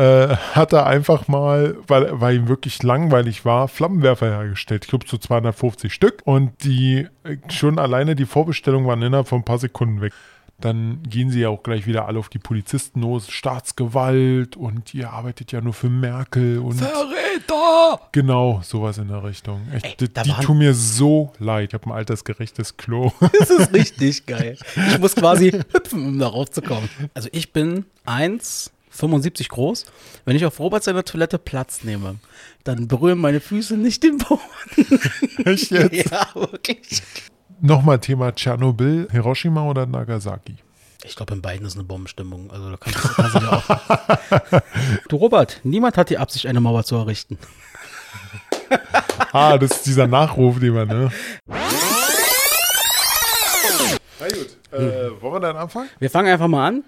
[0.00, 4.84] äh, hat er einfach mal, weil, weil ihm wirklich langweilig war, Flammenwerfer hergestellt.
[4.84, 6.22] Ich glaube so 250 Stück.
[6.24, 10.12] Und die äh, schon alleine die Vorbestellung waren innerhalb von ein paar Sekunden weg
[10.60, 13.30] dann gehen sie ja auch gleich wieder alle auf die Polizisten los.
[13.30, 16.74] Staatsgewalt und ihr arbeitet ja nur für Merkel und.
[16.74, 18.00] Verräter!
[18.12, 19.62] Genau, sowas in der Richtung.
[19.72, 21.70] Echt, Ey, die da die tun mir so leid.
[21.70, 23.12] Ich habe ein altersgerechtes Klo.
[23.40, 24.58] Das ist richtig geil.
[24.88, 26.90] Ich muss quasi hüpfen, um darauf zu kommen.
[27.14, 27.86] Also ich bin
[29.00, 29.86] 1,75 groß.
[30.24, 32.16] Wenn ich auf Robert seiner Toilette Platz nehme,
[32.64, 34.40] dann berühren meine Füße nicht den Boden.
[35.44, 36.10] Echt jetzt?
[36.10, 37.02] Ja, wirklich.
[37.60, 40.56] Nochmal Thema Tschernobyl, Hiroshima oder Nagasaki?
[41.04, 42.50] Ich glaube, in beiden ist eine Bombenstimmung.
[42.50, 43.64] Also da kannst du, kannst du auch.
[45.08, 47.38] Du Robert, niemand hat die Absicht, eine Mauer zu errichten.
[49.32, 51.10] Ah, das ist dieser Nachruf, den man, ne?
[51.46, 51.56] Na
[54.28, 55.88] gut, äh, wollen wir dann anfangen?
[55.98, 56.84] Wir fangen einfach mal an.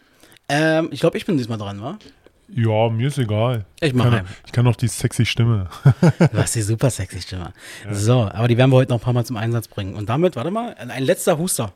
[0.48, 1.98] Ähm, ich glaube, ich bin diesmal dran, wa?
[2.54, 3.64] Ja, mir ist egal.
[3.80, 4.34] Ich mach kann, einfach.
[4.44, 5.68] ich kann noch die sexy Stimme.
[6.18, 7.52] Du hast die super sexy Stimme.
[7.90, 9.94] So, aber die werden wir heute noch ein paar Mal zum Einsatz bringen.
[9.94, 11.72] Und damit, warte mal, ein letzter Huster.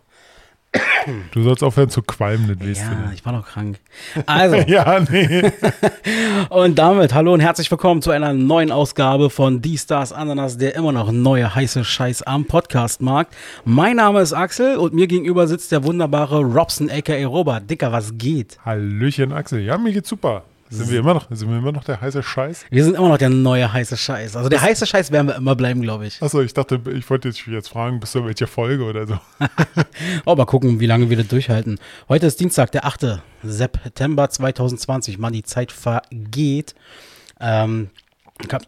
[1.32, 3.78] Du sollst aufhören zu qualmen, das weißt Ja, ich war noch krank.
[4.26, 4.56] Also.
[4.66, 5.52] Ja, nee.
[6.48, 10.74] und damit hallo und herzlich willkommen zu einer neuen Ausgabe von Die Stars Ananas, der
[10.74, 13.34] immer noch neue heiße Scheiß am Podcastmarkt.
[13.64, 17.70] Mein Name ist Axel und mir gegenüber sitzt der wunderbare Robson aka Robert.
[17.70, 18.58] Dicker, was geht?
[18.64, 19.60] Hallöchen, Axel.
[19.60, 20.42] Ja, mir geht's super.
[20.68, 22.64] Sind wir immer noch, sind wir immer noch der heiße Scheiß?
[22.70, 24.36] Wir sind immer noch der neue heiße Scheiß.
[24.36, 26.20] Also der heiße Scheiß werden wir immer bleiben, glaube ich.
[26.22, 29.18] Achso, ich dachte, ich wollte jetzt, jetzt fragen, bist du in welcher Folge oder so?
[30.24, 31.78] Oh, mal gucken, wie lange wir das durchhalten.
[32.08, 33.20] Heute ist Dienstag, der 8.
[33.42, 35.18] September 2020.
[35.18, 36.74] Mann, die Zeit vergeht.
[37.40, 37.90] Ähm,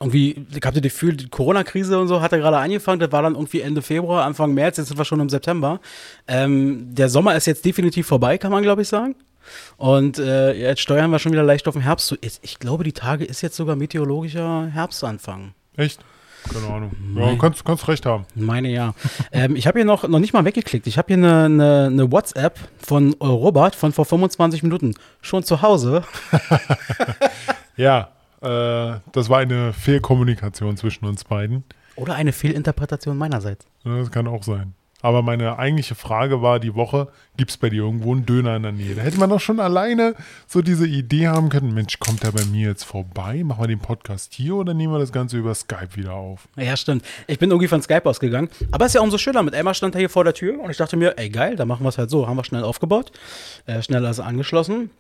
[0.00, 3.00] irgendwie, ich hab das Gefühl, die Corona-Krise und so hat ja gerade angefangen.
[3.00, 4.78] Das war dann irgendwie Ende Februar, Anfang März.
[4.78, 5.80] Jetzt sind wir schon im September.
[6.26, 9.14] Ähm, der Sommer ist jetzt definitiv vorbei, kann man glaube ich sagen.
[9.76, 12.16] Und äh, jetzt steuern wir schon wieder leicht auf den Herbst zu.
[12.20, 15.54] Ich, glaube, die Tage ist jetzt sogar meteorologischer Herbstanfang.
[15.76, 16.00] Echt?
[16.52, 16.90] Keine Ahnung.
[17.16, 18.24] Ja, kannst, kannst recht haben.
[18.34, 18.94] Meine ja.
[19.32, 20.86] ähm, ich habe hier noch, noch nicht mal weggeklickt.
[20.86, 24.94] Ich habe hier eine, eine, eine WhatsApp von Robert von vor 25 Minuten.
[25.20, 26.04] Schon zu Hause.
[27.78, 28.08] Ja,
[28.42, 31.64] äh, das war eine Fehlkommunikation zwischen uns beiden.
[31.94, 33.66] Oder eine Fehlinterpretation meinerseits.
[33.84, 34.74] Das kann auch sein.
[35.00, 38.64] Aber meine eigentliche Frage war die Woche, gibt es bei dir irgendwo einen Döner in
[38.64, 38.96] der Nähe?
[38.96, 40.14] Da hätte man doch schon alleine
[40.48, 43.44] so diese Idee haben können, Mensch, kommt der bei mir jetzt vorbei?
[43.44, 46.48] Machen wir den Podcast hier oder nehmen wir das Ganze über Skype wieder auf?
[46.56, 47.04] Ja, stimmt.
[47.28, 48.48] Ich bin irgendwie von Skype ausgegangen.
[48.72, 49.44] Aber ist ja umso schöner.
[49.44, 51.68] Mit Emma stand er hier vor der Tür und ich dachte mir, ey geil, dann
[51.68, 52.26] machen wir es halt so.
[52.26, 53.12] Haben wir schnell aufgebaut,
[53.66, 54.90] äh, schnell alles angeschlossen.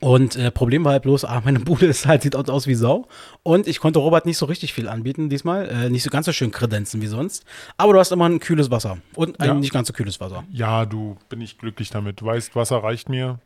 [0.00, 2.74] Und äh, Problem war halt bloß, ah, meine Bude ist halt, sieht aus, aus wie
[2.74, 3.08] Sau.
[3.42, 5.68] Und ich konnte Robert nicht so richtig viel anbieten diesmal.
[5.68, 7.44] Äh, nicht so ganz so schön kredenzen wie sonst.
[7.76, 8.98] Aber du hast immer ein kühles Wasser.
[9.14, 9.54] Und ein Ja.
[9.54, 10.44] nicht ganz so kühles Wasser.
[10.50, 12.20] Ja, du, bin ich glücklich damit.
[12.20, 13.38] Du weißt, Wasser reicht mir.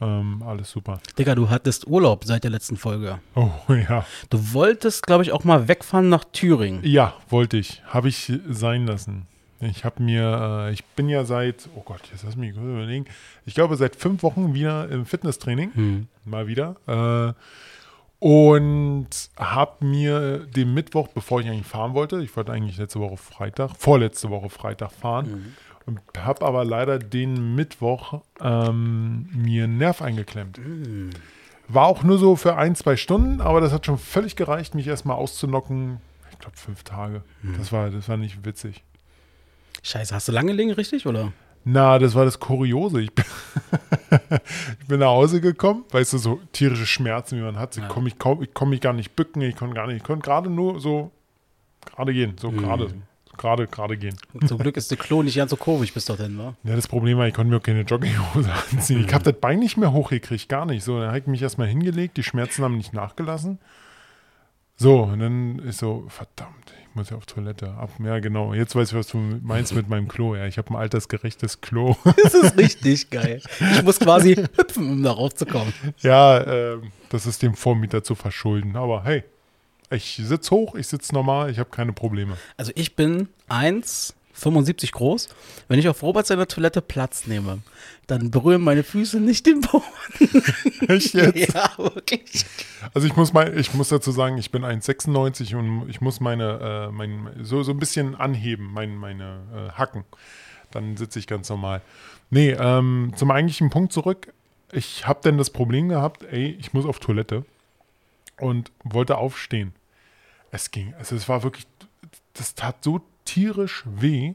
[0.00, 1.00] Ähm, alles super.
[1.18, 3.18] Digga, du hattest Urlaub seit der letzten Folge.
[3.34, 3.48] Oh
[3.88, 4.04] ja.
[4.28, 6.80] Du wolltest, glaube ich, auch mal wegfahren nach Thüringen.
[6.82, 7.82] Ja, wollte ich.
[7.86, 9.26] Habe ich sein lassen.
[9.60, 13.06] Ich habe mir, äh, ich bin ja seit, oh Gott, jetzt lass mich kurz überlegen.
[13.44, 16.08] Ich glaube, seit fünf Wochen wieder im Fitnesstraining.
[16.24, 16.76] Mal wieder.
[16.86, 17.32] Äh,
[18.18, 23.16] und habe mir den Mittwoch, bevor ich eigentlich fahren wollte, ich wollte eigentlich letzte Woche
[23.18, 30.02] Freitag, vorletzte Woche Freitag fahren, und habe aber leider den Mittwoch ähm, mir einen Nerv
[30.02, 30.58] eingeklemmt.
[31.68, 34.86] War auch nur so für ein, zwei Stunden, aber das hat schon völlig gereicht, mich
[34.86, 35.98] erstmal auszunocken.
[36.32, 37.22] Ich glaube, fünf Tage.
[37.58, 38.82] Das, war, das war nicht witzig.
[39.86, 41.06] Scheiße, hast du lange gelegen, richtig?
[41.06, 41.32] Oder?
[41.64, 43.00] Na, das war das Kuriose.
[43.02, 43.24] Ich bin,
[44.80, 47.76] ich bin nach Hause gekommen, weißt du, so tierische Schmerzen, wie man hat.
[47.76, 50.02] Ich konnte mich, kaum- ich konnte mich gar nicht bücken, ich konnte gar nicht, ich
[50.02, 51.10] konnte gerade nur so
[51.84, 52.92] gerade gehen, so gerade,
[53.36, 54.16] gerade, gerade gehen.
[54.46, 56.54] Zum Glück ist der Klo nicht ganz so kurvig bis dorthin, wa?
[56.64, 59.04] Ja, das Problem war, ich konnte mir auch keine Jogginghose anziehen.
[59.06, 60.82] Ich habe das Bein nicht mehr hochgekriegt, gar nicht.
[60.82, 63.58] So, dann habe ich mich erstmal hingelegt, die Schmerzen haben nicht nachgelassen.
[64.76, 67.70] So, und dann ist so, verdammt, ich muss ja auf Toilette.
[67.70, 68.54] Ab, ja, genau.
[68.54, 70.34] Jetzt weiß ich, was du meinst mit meinem Klo.
[70.34, 71.96] Ja, ich habe ein altersgerechtes Klo.
[72.22, 73.40] Das ist richtig geil.
[73.74, 75.72] Ich muss quasi hüpfen, um darauf zu kommen.
[76.00, 76.78] ja, äh,
[77.10, 78.76] das ist dem Vormieter zu verschulden.
[78.76, 79.22] Aber hey,
[79.90, 82.36] ich sitze hoch, ich sitze normal, ich habe keine Probleme.
[82.56, 83.28] Also ich bin
[84.38, 85.28] 1,75 groß.
[85.68, 87.58] Wenn ich auf Robert seiner Toilette Platz nehme,
[88.06, 89.84] dann berühren meine Füße nicht den Boden.
[90.88, 91.54] Echt jetzt?
[91.54, 92.44] Ja, wirklich.
[92.94, 96.88] Also ich muss mal, ich muss dazu sagen, ich bin 1,96 und ich muss meine,
[96.88, 100.04] äh, mein, so, so ein bisschen anheben, mein, meine äh, Hacken.
[100.70, 101.80] Dann sitze ich ganz normal.
[102.30, 104.32] Nee, ähm, zum eigentlichen Punkt zurück.
[104.72, 107.44] Ich habe dann das Problem gehabt, ey, ich muss auf Toilette
[108.38, 109.72] und wollte aufstehen.
[110.50, 111.66] Es ging, also es war wirklich,
[112.34, 114.34] das tat so tierisch weh,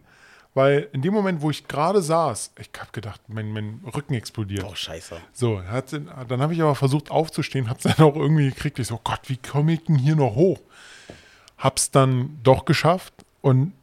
[0.54, 4.66] weil in dem Moment, wo ich gerade saß, ich habe gedacht, mein, mein Rücken explodiert.
[4.70, 5.18] Oh, scheiße.
[5.34, 8.78] So, hat, dann habe ich aber versucht aufzustehen, habe es dann auch irgendwie gekriegt.
[8.78, 10.60] Ich so, Gott, wie komme ich denn hier noch hoch?
[11.58, 13.74] Hab's dann doch geschafft und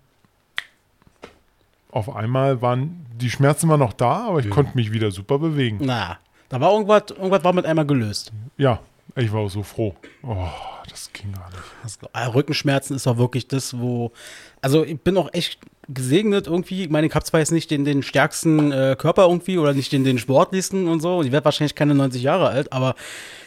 [1.91, 4.51] auf einmal waren die Schmerzen waren noch da, aber ich Mhm.
[4.51, 5.79] konnte mich wieder super bewegen.
[5.81, 6.19] Na,
[6.49, 8.31] da war irgendwas, irgendwas war mit einmal gelöst.
[8.57, 8.81] Ja,
[9.17, 9.97] ich war auch so froh.
[10.23, 10.47] Oh,
[10.89, 11.63] das ging gar nicht.
[11.83, 14.13] Das, äh, Rückenschmerzen ist auch wirklich das, wo.
[14.61, 15.59] Also ich bin auch echt
[15.89, 16.85] gesegnet irgendwie.
[16.85, 19.93] Ich meine, ich habe zwar jetzt nicht den, den stärksten äh, Körper irgendwie oder nicht
[19.93, 21.19] den, den sportlichsten und so.
[21.19, 22.95] Und ich werde wahrscheinlich keine 90 Jahre alt, aber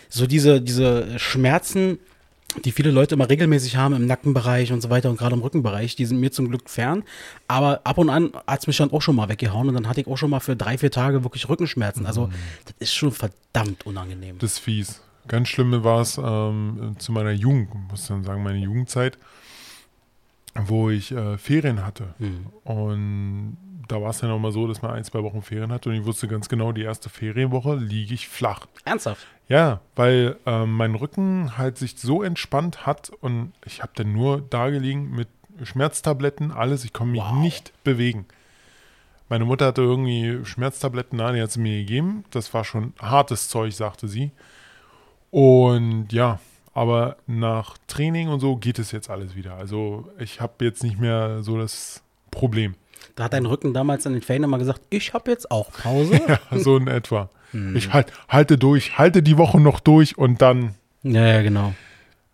[0.10, 2.00] so diese, diese Schmerzen,
[2.66, 5.96] die viele Leute immer regelmäßig haben im Nackenbereich und so weiter und gerade im Rückenbereich,
[5.96, 7.04] die sind mir zum Glück fern.
[7.48, 10.02] Aber ab und an hat es mich dann auch schon mal weggehauen und dann hatte
[10.02, 12.06] ich auch schon mal für drei, vier Tage wirklich Rückenschmerzen.
[12.06, 12.30] Also
[12.66, 14.38] das ist schon verdammt unangenehm.
[14.40, 15.02] Das ist fies.
[15.28, 19.18] Ganz schlimm war es ähm, zu meiner Jugend, muss dann sagen, meine Jugendzeit,
[20.68, 22.13] wo ich äh, Ferien hatte.
[22.18, 22.48] Hm.
[22.63, 25.90] Und da war es dann auch mal so, dass man ein, zwei Wochen Ferien hatte
[25.90, 28.66] und ich wusste ganz genau, die erste Ferienwoche liege ich flach.
[28.86, 29.28] Ernsthaft?
[29.50, 34.42] Ja, weil ähm, mein Rücken halt sich so entspannt hat und ich habe dann nur
[34.42, 35.28] da gelegen mit
[35.63, 36.86] Schmerztabletten, alles.
[36.86, 37.34] Ich konnte mich Wow.
[37.34, 38.25] nicht bewegen.
[39.28, 42.24] Meine Mutter hatte irgendwie Schmerztabletten da, die hat sie mir gegeben.
[42.31, 44.31] Das war schon hartes Zeug, sagte sie.
[45.31, 46.40] Und ja,
[46.73, 49.56] aber nach Training und so geht es jetzt alles wieder.
[49.56, 52.75] Also ich habe jetzt nicht mehr so das Problem.
[53.15, 56.21] Da hat dein Rücken damals in den Ferien immer gesagt, ich habe jetzt auch Pause.
[56.27, 57.29] Ja, so in etwa.
[57.73, 61.73] Ich halt, halte durch, halte die Woche noch durch und dann ja, ja, genau.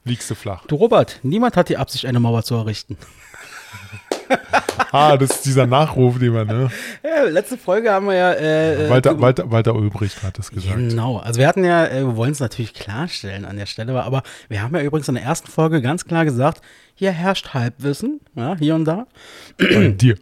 [0.03, 0.67] liegst du flach.
[0.67, 2.97] Du Robert, niemand hat die Absicht, eine Mauer zu errichten.
[4.91, 6.71] Ah, das ist dieser Nachruf, den man, ne?
[7.03, 8.33] Ja, letzte Folge haben wir ja.
[8.33, 10.75] Äh, Walter, äh, Walter, Walter Ulbricht hat das gesagt.
[10.75, 14.23] Genau, also wir hatten ja, äh, wir wollen es natürlich klarstellen an der Stelle, aber
[14.47, 16.61] wir haben ja übrigens in der ersten Folge ganz klar gesagt,
[16.99, 19.05] hier herrscht Halbwissen, ja, hier und da.
[19.59, 20.17] Bei dir.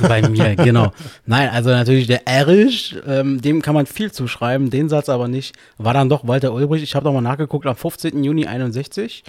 [0.00, 0.90] Bei mir, genau.
[1.26, 5.54] Nein, also natürlich der Erich, ähm, dem kann man viel zuschreiben, den Satz aber nicht.
[5.76, 6.82] War dann doch Walter Ulbricht.
[6.82, 8.24] Ich habe nochmal nachgeguckt, am 15.
[8.24, 9.22] Juni 61.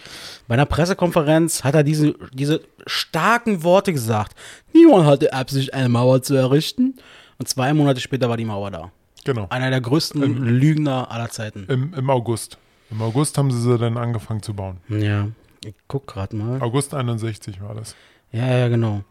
[0.47, 4.33] Bei einer Pressekonferenz hat er diese, diese starken Worte gesagt.
[4.74, 6.95] Niemand hatte Absicht, eine Mauer zu errichten.
[7.38, 8.91] Und zwei Monate später war die Mauer da.
[9.25, 9.48] Genau.
[9.50, 11.65] Einer der größten Lügner aller Zeiten.
[11.68, 12.57] Im, Im August.
[12.89, 14.77] Im August haben sie sie dann angefangen zu bauen.
[14.88, 15.27] Ja,
[15.65, 16.62] ich guck gerade mal.
[16.62, 17.95] August 61 war das.
[18.31, 19.03] Ja, ja, genau.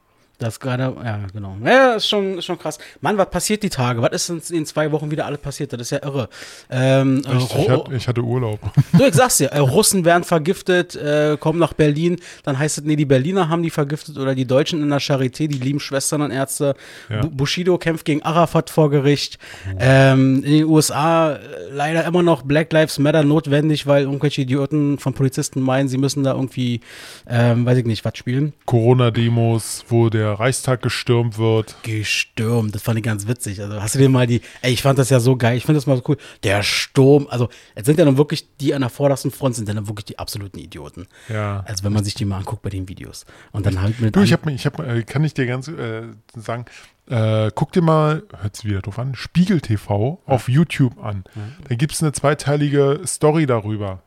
[0.45, 1.57] Das gerade, ja, genau.
[1.65, 2.79] Ja, ist schon, ist schon krass.
[3.01, 4.03] Mann, was passiert die Tage?
[4.03, 5.73] Was ist in, in zwei Wochen wieder alles passiert?
[5.73, 6.29] Das ist ja irre.
[6.71, 8.61] Ähm, äh, Ich, ich, hatte, ich hatte Urlaub.
[8.93, 12.85] du, ich sag's dir, äh, Russen werden vergiftet, äh, kommen nach Berlin, dann heißt es,
[12.85, 16.21] nee, die Berliner haben die vergiftet oder die Deutschen in der Charité, die lieben Schwestern
[16.21, 16.75] und Ärzte.
[17.09, 17.23] Ja.
[17.23, 19.39] Bu- Bushido kämpft gegen Arafat vor Gericht.
[19.79, 21.39] Ähm, in den USA äh,
[21.73, 26.23] leider immer noch Black Lives Matter notwendig, weil irgendwelche Idioten von Polizisten meinen, sie müssen
[26.25, 26.81] da irgendwie,
[27.29, 28.53] ähm, weiß ich nicht, was spielen.
[28.67, 31.77] Corona-Demos, wo der Reichstag gestürmt wird.
[31.83, 32.75] gestürmt.
[32.75, 33.61] Das fand ich ganz witzig.
[33.61, 35.57] Also hast du dir mal die, ey, ich fand das ja so geil.
[35.57, 36.17] Ich finde das mal so cool.
[36.43, 39.89] Der Sturm, also es sind ja dann wirklich, die an der vordersten Front sind dann
[39.89, 41.07] wirklich die absoluten Idioten.
[41.29, 41.65] Ja.
[41.67, 43.27] Also wenn man sich die mal anguckt bei den Videos.
[43.53, 46.03] Und dann halt mit Du, ich habe ich hab, äh, kann ich dir ganz äh,
[46.37, 46.67] sagen,
[47.09, 51.25] äh, guck dir mal, hört's wieder drauf an, Spiegel TV auf YouTube an.
[51.69, 54.03] Da gibt es eine zweiteilige Story darüber.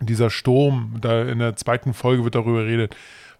[0.00, 2.96] Dieser Sturm, da in der zweiten Folge wird darüber geredet,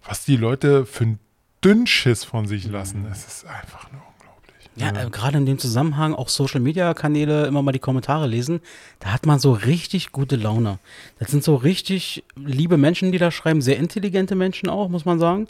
[0.07, 1.19] was die Leute für einen
[1.63, 3.05] Dünnschiss von sich lassen.
[3.11, 4.69] Es ist einfach nur unglaublich.
[4.75, 8.61] Ja, äh, gerade in dem Zusammenhang auch Social Media Kanäle immer mal die Kommentare lesen,
[8.99, 10.79] da hat man so richtig gute Laune.
[11.19, 15.19] Das sind so richtig liebe Menschen, die da schreiben, sehr intelligente Menschen auch, muss man
[15.19, 15.47] sagen.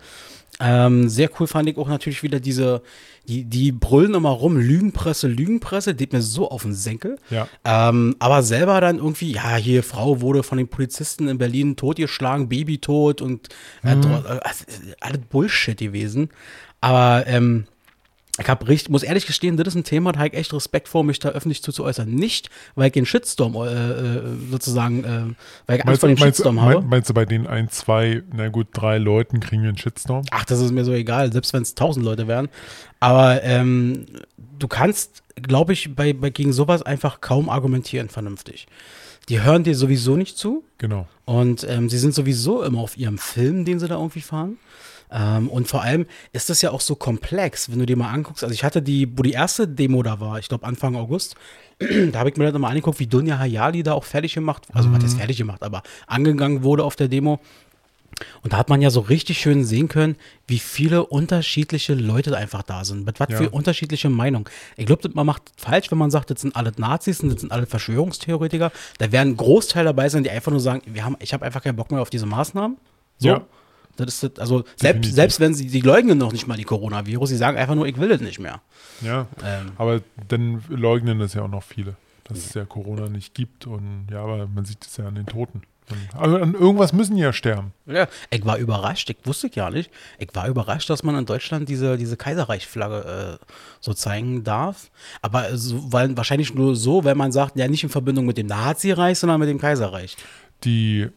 [0.60, 2.82] Ähm, sehr cool fand ich auch natürlich wieder diese,
[3.28, 7.18] die, die brüllen immer rum, Lügenpresse, Lügenpresse, geht mir so auf den Senkel.
[7.30, 7.48] Ja.
[7.63, 12.50] Ähm, aber selber dann irgendwie, ja, hier, Frau wurde von den Polizisten in Berlin totgeschlagen,
[12.50, 13.50] Baby tot und
[13.84, 16.30] äh, äh, also, äh, alles Bullshit gewesen.
[16.82, 17.68] Aber ähm,
[18.42, 20.88] ich hab richtig, muss ehrlich gestehen, das ist ein Thema, da habe ich echt Respekt
[20.90, 22.10] vor, mich da öffentlich zu, zu äußern.
[22.14, 24.22] Nicht, weil ich den Shitstorm äh, äh,
[24.52, 25.36] sozusagen, äh,
[25.68, 26.82] weil ich Angst vor dem meinst, Shitstorm mein- habe.
[26.86, 30.24] meinst du, bei den ein, zwei, na gut, drei Leuten kriegen wir einen Shitstorm?
[30.32, 32.50] Ach, das ist mir so egal, selbst wenn es tausend Leute wären.
[33.00, 34.06] Aber ähm,
[34.60, 38.68] du kannst, glaube ich, bei, bei gegen sowas einfach kaum argumentieren vernünftig.
[39.30, 41.08] Die hören dir sowieso nicht zu Genau.
[41.26, 44.58] und ähm, sie sind sowieso immer auf ihrem Film, den sie da irgendwie fahren.
[45.12, 48.44] Ähm, und vor allem ist das ja auch so komplex, wenn du dir mal anguckst.
[48.44, 51.36] Also ich hatte die, wo die erste Demo da war, ich glaube Anfang August,
[52.12, 54.91] da habe ich mir dann mal angeguckt, wie Dunja Hayali da auch fertig gemacht, also
[54.94, 57.39] was ist fertig gemacht, aber angegangen wurde auf der Demo.
[58.44, 60.15] Und da hat man ja so richtig schön sehen können,
[60.46, 63.06] wie viele unterschiedliche Leute einfach da sind.
[63.06, 63.38] Mit was Ja.
[63.38, 64.46] für unterschiedliche Meinungen.
[64.77, 67.51] Ich glaube, man macht falsch, wenn man sagt, das sind alle Nazis und das sind
[67.51, 68.72] alle Verschwörungstheoretiker.
[69.00, 71.75] Da werden Großteil dabei sein, die einfach nur sagen, wir haben, ich habe einfach keinen
[71.77, 72.77] Bock mehr auf diese Maßnahmen.
[73.18, 73.27] So.
[73.27, 73.41] Ja.
[73.98, 77.30] Das ist das, also selbst, selbst wenn sie, die leugnen noch nicht mal die Coronavirus,
[77.30, 78.62] sie sagen einfach nur, ich will das nicht mehr.
[79.02, 79.72] Ja, Ähm.
[79.78, 81.96] aber dann leugnen das ja auch noch viele,
[82.26, 83.68] dass es ja Corona nicht gibt.
[83.68, 85.64] Und ja, aber man sieht es ja an den Toten.
[86.14, 87.74] Aber an irgendwas müssen die ja sterben.
[87.86, 89.92] Ja, ich war überrascht, ich wusste ja nicht.
[90.20, 93.46] Ich war überrascht, dass man in Deutschland diese, diese Kaiserreichsflagge äh,
[93.80, 94.90] so zeigen darf.
[95.22, 98.48] Aber so, weil, wahrscheinlich nur so, wenn man sagt, ja, nicht in Verbindung mit dem
[98.48, 100.16] Nazireich, sondern mit dem Kaiserreich.
[100.64, 101.10] Die,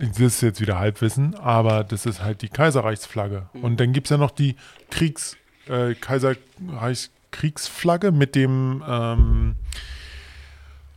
[0.00, 3.48] das ist jetzt wieder Halbwissen, aber das ist halt die Kaiserreichsflagge.
[3.60, 4.56] Und dann gibt es ja noch die
[4.90, 5.36] Kriegs,
[5.68, 9.56] äh, Kaiserreichskriegsflagge mit dem, ähm,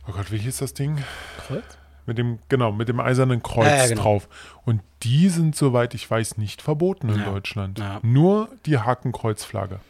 [0.08, 0.98] oh Gott, wie hieß das Ding?
[1.46, 1.62] Kreuz?
[2.06, 4.02] Mit dem, genau, mit dem eisernen Kreuz Ja, ja, genau.
[4.02, 4.28] drauf.
[4.66, 7.30] Und die sind, soweit ich weiß, nicht verboten in Ja.
[7.30, 7.80] Deutschland.
[8.02, 9.80] Nur die Hakenkreuzflagge.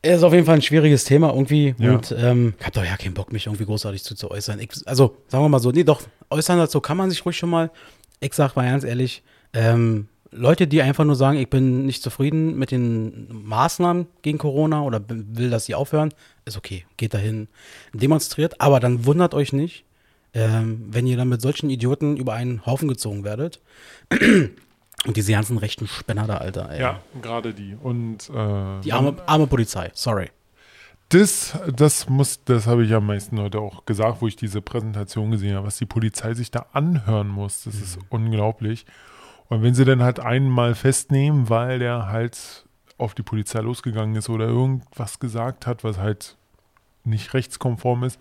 [0.00, 1.74] Ist auf jeden Fall ein schwieriges Thema irgendwie.
[1.78, 1.92] Ja.
[1.92, 4.58] Und ähm, ich habe doch ja keinen Bock, mich irgendwie großartig zu, zu äußern.
[4.60, 7.50] Ich, also, sagen wir mal so, nee, doch, äußern dazu kann man sich ruhig schon
[7.50, 7.70] mal.
[8.20, 9.22] Ich sag mal ganz ehrlich,
[9.52, 14.82] ähm, Leute, die einfach nur sagen, ich bin nicht zufrieden mit den Maßnahmen gegen Corona
[14.82, 16.12] oder will, dass sie aufhören,
[16.44, 16.84] ist okay.
[16.96, 17.48] Geht dahin,
[17.94, 19.84] demonstriert, aber dann wundert euch nicht,
[20.34, 23.60] ähm, wenn ihr dann mit solchen Idioten über einen Haufen gezogen werdet.
[25.06, 26.70] Und diese ganzen rechten Spinner da, Alter.
[26.70, 26.80] Ey.
[26.80, 27.76] Ja, gerade die.
[27.80, 30.28] Und äh, Die arme, arme Polizei, sorry.
[31.10, 35.30] Das, das muss, das habe ich am meisten heute auch gesagt, wo ich diese Präsentation
[35.30, 37.64] gesehen habe, was die Polizei sich da anhören muss.
[37.64, 38.84] Das ist unglaublich.
[39.48, 42.66] Und wenn sie dann halt einen mal festnehmen, weil der halt
[42.98, 46.36] auf die Polizei losgegangen ist oder irgendwas gesagt hat, was halt
[47.04, 48.20] nicht rechtskonform ist,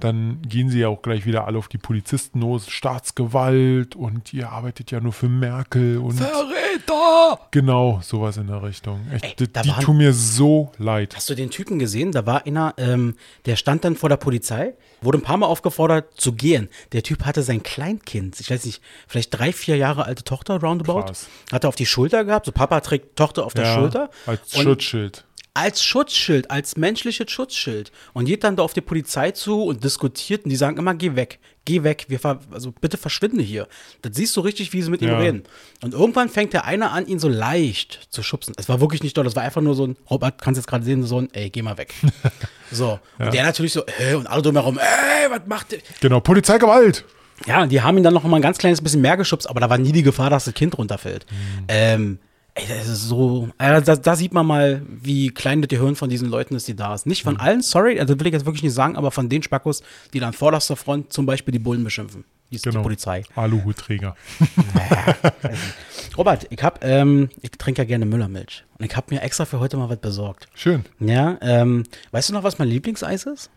[0.00, 2.68] dann gehen sie ja auch gleich wieder alle auf die Polizisten los.
[2.68, 7.38] Staatsgewalt und ihr arbeitet ja nur für Merkel und Verräter!
[7.50, 9.00] genau sowas in der Richtung.
[9.12, 11.14] Echt, Ey, die die waren- tun mir so leid.
[11.16, 12.12] Hast du den Typen gesehen?
[12.12, 13.14] Da war einer, ähm,
[13.46, 16.68] der stand dann vor der Polizei, wurde ein paar Mal aufgefordert zu gehen.
[16.92, 21.02] Der Typ hatte sein Kleinkind, ich weiß nicht, vielleicht drei, vier Jahre alte Tochter, roundabout.
[21.04, 21.28] Krass.
[21.52, 24.10] Hat er auf die Schulter gehabt, so Papa trägt Tochter auf der Ja, Schulter.
[24.26, 25.24] Als Schutzschild.
[25.60, 27.92] Als Schutzschild, als menschliches Schutzschild.
[28.14, 31.14] Und geht dann da auf die Polizei zu und diskutiert und die sagen immer, geh
[31.16, 32.18] weg, geh weg, wir
[32.50, 33.68] also bitte verschwinde hier.
[34.02, 35.18] Das siehst du richtig, wie sie mit ihm Ja.
[35.18, 35.44] reden.
[35.82, 38.54] Und irgendwann fängt der eine an, ihn so leicht zu schubsen.
[38.56, 40.84] Es war wirklich nicht doll, das war einfach nur so ein, Robert, kannst jetzt gerade
[40.84, 41.92] sehen, so ein, ey, geh mal weg.
[42.72, 42.98] so.
[43.18, 45.80] Und der natürlich so, ey, und alle drumherum, ey, was macht der?
[46.00, 47.04] Genau, Polizeigewalt.
[47.46, 49.60] Ja, und die haben ihn dann noch mal ein ganz kleines bisschen mehr geschubst, aber
[49.60, 51.24] da war nie die Gefahr, dass das Kind runterfällt.
[51.68, 52.18] Ähm,
[52.60, 56.08] ey, das ist so, äh, da, da sieht man mal, wie klein das Gehirn von
[56.10, 57.06] diesen Leuten ist, die da ist.
[57.06, 59.82] Nicht von allen, sorry, also will ich jetzt wirklich nicht sagen, aber von den Spackos,
[60.12, 62.24] die dann vorderster Front zum Beispiel die Bullen beschimpfen.
[62.50, 62.78] Die ist Genau.
[62.78, 63.22] die Polizei.
[63.36, 64.16] Aluhutträger.
[66.18, 68.64] Robert, ich hab, ähm, ich trinke ja gerne Müllermilch.
[68.78, 70.48] Und ich habe mir extra für heute mal was besorgt.
[70.54, 70.84] Schön.
[70.98, 73.50] Ja, ähm, weißt du noch, was mein Lieblingseis ist?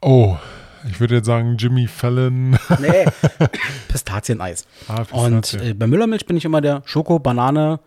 [0.00, 0.36] Oh,
[0.88, 2.58] ich würde jetzt sagen Jimmy Fallon.
[2.80, 3.06] Nee.
[3.88, 4.66] Pistazieneis.
[4.88, 5.70] Ah, Und Pistazie.
[5.70, 7.80] äh, bei Müllermilch bin ich immer der Schoko, Banane,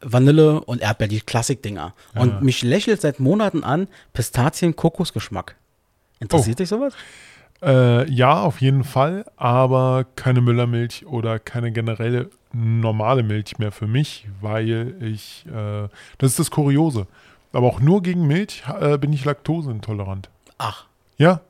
[0.00, 1.94] Vanille und Erdbeer, die Klassikdinger.
[2.14, 5.56] Und mich lächelt seit Monaten an Pistazien-Kokosgeschmack.
[6.20, 6.58] Interessiert Oh.
[6.58, 6.94] dich sowas?
[7.62, 13.86] Äh, ja, auf jeden Fall, aber keine Müllermilch oder keine generelle normale Milch mehr für
[13.86, 15.88] mich, weil ich, äh,
[16.18, 17.06] das ist das Kuriose.
[17.52, 20.28] Aber auch nur gegen Milch äh, bin ich laktoseintolerant.
[20.58, 20.84] Ach,
[21.18, 21.40] Ja,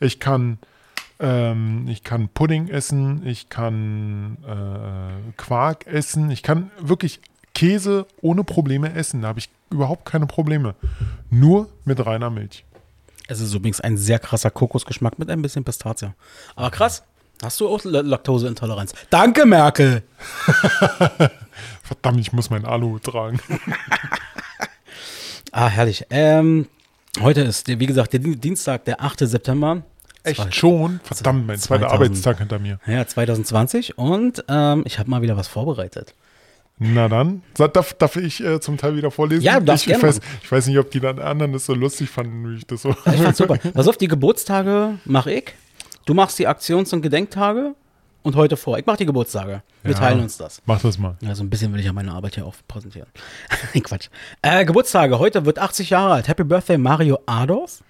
[0.00, 0.58] ich kann,
[1.18, 7.20] ähm, ich kann Pudding essen, ich kann äh, Quark essen, ich kann wirklich
[7.54, 9.22] Käse ohne Probleme essen.
[9.22, 10.74] Da habe ich überhaupt keine Probleme.
[11.30, 12.64] Nur mit reiner Milch.
[13.28, 16.12] es ist übrigens ein sehr krasser Kokosgeschmack mit ein bisschen Pistazie.
[16.56, 17.02] Aber krass,
[17.42, 18.94] hast du auch La- Laktoseintoleranz?
[19.10, 20.02] Danke, Merkel!
[21.82, 23.40] Verdammt, ich muss mein Alu tragen.
[25.52, 26.06] Ah, herrlich.
[26.10, 26.68] Ähm,
[27.20, 29.20] heute ist, wie gesagt, der Di- Dienstag, der 8.
[29.20, 29.82] September.
[30.22, 31.00] Echt schon?
[31.02, 31.92] Verdammt, mein zweiter 2000.
[32.00, 32.78] Arbeitstag hinter mir.
[32.86, 36.14] Ja, 2020 und ähm, ich habe mal wieder was vorbereitet.
[36.78, 39.42] Na dann, darf, darf ich äh, zum Teil wieder vorlesen?
[39.42, 41.66] Ja, du darfst ich, ich, gerne weiß, ich weiß nicht, ob die dann anderen das
[41.66, 42.90] so lustig fanden, wie ich das so.
[43.04, 43.56] Ja, ich fand's super.
[43.74, 45.54] Pass auf, die Geburtstage mache ich.
[46.06, 47.74] Du machst die Aktions- und Gedenktage
[48.22, 48.78] und heute vor.
[48.78, 49.62] Ich mache die Geburtstage.
[49.82, 49.98] Wir Ja.
[49.98, 50.60] teilen uns das.
[50.66, 51.16] Mach das mal.
[51.20, 53.08] Ja, so ein bisschen will ich ja meine Arbeit hier auch präsentieren.
[53.82, 54.08] Quatsch.
[54.42, 55.18] Äh, Geburtstage.
[55.18, 56.28] Heute wird 80 Jahre alt.
[56.28, 57.82] Happy Birthday Mario Adorf.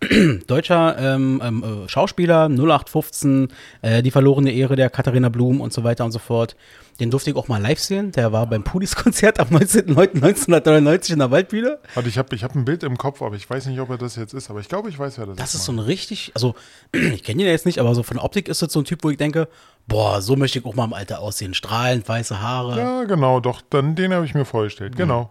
[0.46, 3.48] Deutscher ähm, ähm, äh, Schauspieler, 0815,
[3.82, 6.54] äh, die verlorene Ehre der Katharina Blum und so weiter und so fort.
[7.00, 8.10] Den durfte ich auch mal live sehen.
[8.12, 11.78] Der war beim Pudis-Konzert am 19.09.1999 in der Waldbühne.
[11.94, 13.98] Warte, ich habe ich hab ein Bild im Kopf, aber ich weiß nicht, ob er
[13.98, 14.50] das jetzt ist.
[14.50, 15.60] Aber ich glaube, ich weiß, wer das, Das ist.
[15.60, 16.54] ist so ein richtig, also
[16.92, 18.84] ich kenne ihn ja jetzt nicht, aber so von der Optik ist das so ein
[18.84, 19.48] Typ, wo ich denke,
[19.86, 21.54] boah, so möchte ich auch mal im Alter aussehen.
[21.54, 22.78] Strahlend, weiße Haare.
[22.78, 23.62] Ja, genau, doch.
[23.70, 24.96] Dann den habe ich mir vorgestellt.
[24.96, 25.30] Genau.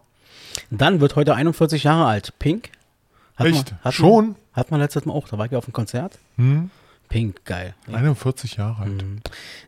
[0.71, 2.33] Dann wird heute 41 Jahre alt.
[2.39, 2.69] Pink.
[3.35, 3.71] Hat Echt?
[3.71, 4.35] Man, hat Schon?
[4.57, 6.17] Hat man letztes Mal auch, da war ich ja auf dem Konzert.
[6.37, 6.71] Hm?
[7.09, 7.75] Pink, geil.
[7.93, 9.03] 41 Jahre alt.
[9.03, 9.19] Mhm.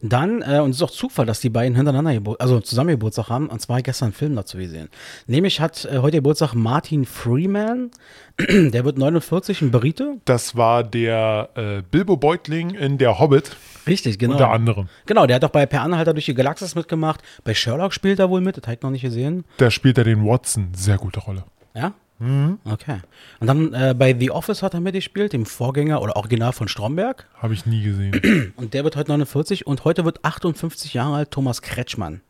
[0.02, 3.30] Dann, äh, und es ist auch Zufall, dass die beiden hintereinander Gebur also zusammen Geburtstag
[3.30, 4.90] haben, und zwar gestern einen Film dazu gesehen.
[5.28, 7.92] Nämlich hat äh, heute Geburtstag Martin Freeman,
[8.40, 10.18] der wird 49, ein Brite.
[10.26, 13.56] Das war der äh, Bilbo Beutling in Der Hobbit.
[13.86, 14.34] Richtig, genau.
[14.34, 14.90] Unter anderem.
[15.06, 17.22] Genau, der hat doch bei Per Anhalter durch die Galaxis mitgemacht.
[17.44, 19.46] Bei Sherlock spielt er wohl mit, das habe ich noch nicht gesehen.
[19.58, 20.70] Da spielt er den Watson.
[20.76, 21.46] Sehr gute Rolle.
[21.74, 21.94] Ja?
[22.66, 23.00] Okay.
[23.40, 27.28] Und dann äh, bei The Office hat er mitgespielt, dem Vorgänger oder Original von Stromberg.
[27.36, 28.54] Habe ich nie gesehen.
[28.58, 32.22] Und der wird heute 49 und heute wird 58 Jahre alt Thomas Kretschmann.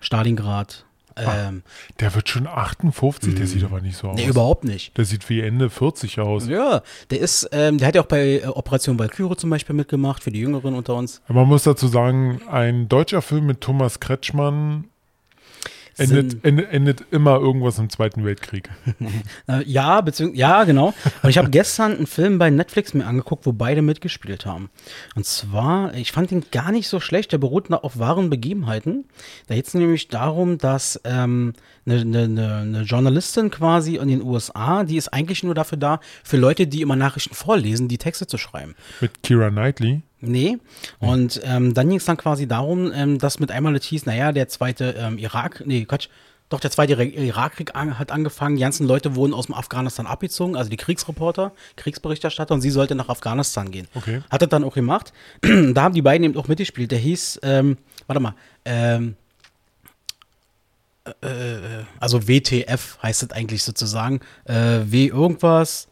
[0.00, 0.84] Stalingrad.
[1.18, 1.62] Ähm,
[1.98, 3.34] Der wird schon 58.
[3.36, 4.16] Der sieht aber nicht so aus.
[4.16, 4.94] nee, überhaupt nicht.
[4.98, 6.46] Der sieht wie Ende 40 aus.
[6.46, 10.22] Ja, der ist, ähm, der hat ja auch bei äh, Operation Valkyrie zum Beispiel mitgemacht,
[10.22, 11.22] für die Jüngeren unter uns.
[11.28, 14.88] Man muss dazu sagen, ein deutscher Film mit Thomas Kretschmann
[15.98, 18.70] endet, endet, endet immer irgendwas im Zweiten Weltkrieg.
[19.48, 20.92] Äh, ja, beziehungsweise, ja, genau.
[21.22, 24.70] Und ich habe gestern einen Film bei Netflix mir angeguckt, wo beide mitgespielt haben.
[25.14, 29.04] Und zwar, ich fand ihn gar nicht so schlecht, der beruht auf wahren Begebenheiten.
[29.46, 31.52] Da geht es nämlich darum, dass ähm,
[31.86, 36.00] eine, eine, eine, eine Journalistin quasi in den USA, die ist eigentlich nur dafür da,
[36.24, 38.74] für Leute, die immer Nachrichten vorlesen, die Texte zu schreiben.
[39.00, 40.02] Mit Kira Knightley.
[40.26, 40.58] Nee.
[40.98, 44.32] Und ähm, dann ging es dann quasi darum, ähm, dass mit einmal das hieß, naja,
[44.32, 46.08] der zweite ähm, Irak, nee, Quatsch,
[46.48, 50.06] doch, der zweite Ira- Irakkrieg an, hat angefangen, die ganzen Leute wurden aus dem Afghanistan
[50.06, 53.88] abgezogen, also die Kriegsreporter, Kriegsberichterstatter, und sie sollte nach Afghanistan gehen.
[53.94, 54.22] Okay.
[54.30, 55.12] Hat er dann auch gemacht.
[55.40, 56.92] da haben die beiden eben auch mitgespielt.
[56.92, 59.16] Der hieß, ähm, warte mal, ähm,
[61.20, 65.88] äh, äh, also WTF heißt das eigentlich sozusagen, äh, W irgendwas,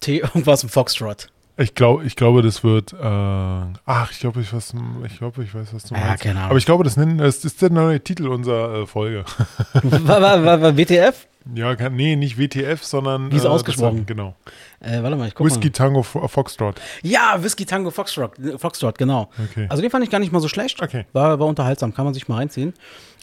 [0.00, 1.28] T irgendwas im Foxtrot.
[1.60, 2.92] Ich, glaub, ich glaube, das wird.
[2.92, 4.74] Äh, ach, ich glaube, ich, weiß-
[5.06, 6.22] ich, glaube, ich weiß, was du Ja, meinst.
[6.22, 6.50] keine Ahnung.
[6.50, 9.24] Aber ich glaube, das, nennen, das ist der neue Titel unserer äh, Folge.
[9.82, 11.26] war, war, war, war WTF?
[11.54, 13.30] ja, kann, nee, nicht WTF, sondern.
[13.32, 14.04] Wie ist äh, ausgesprochen?
[14.06, 14.34] Genau.
[14.80, 15.72] Äh, warte mal, ich guck Whisky mal.
[15.72, 16.80] Tango Fo- Foxtrot.
[17.02, 19.30] Ja, Whisky Tango Foxtrot, Foxtrot, genau.
[19.50, 19.66] Okay.
[19.68, 20.82] Also den fand ich gar nicht mal so schlecht.
[20.82, 21.04] Okay.
[21.12, 22.72] War, war unterhaltsam, kann man sich mal reinziehen.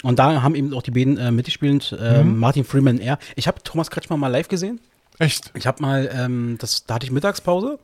[0.03, 2.37] Und da haben eben auch die beiden äh, mitgespielt, äh, Mhm.
[2.37, 3.17] Martin Freeman er.
[3.35, 4.79] Ich habe Thomas Kretschmann mal live gesehen.
[5.19, 5.51] Echt?
[5.55, 7.79] Ich habe mal, ähm, das, da hatte ich Mittagspause.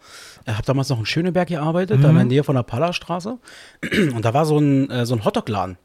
[0.46, 2.04] Ich habe damals noch in Schöneberg gearbeitet, Mhm.
[2.04, 3.38] da in der Nähe von der Pallerstraße.
[4.16, 5.78] Und da war so ein, äh, so ein Hotdog-Laden,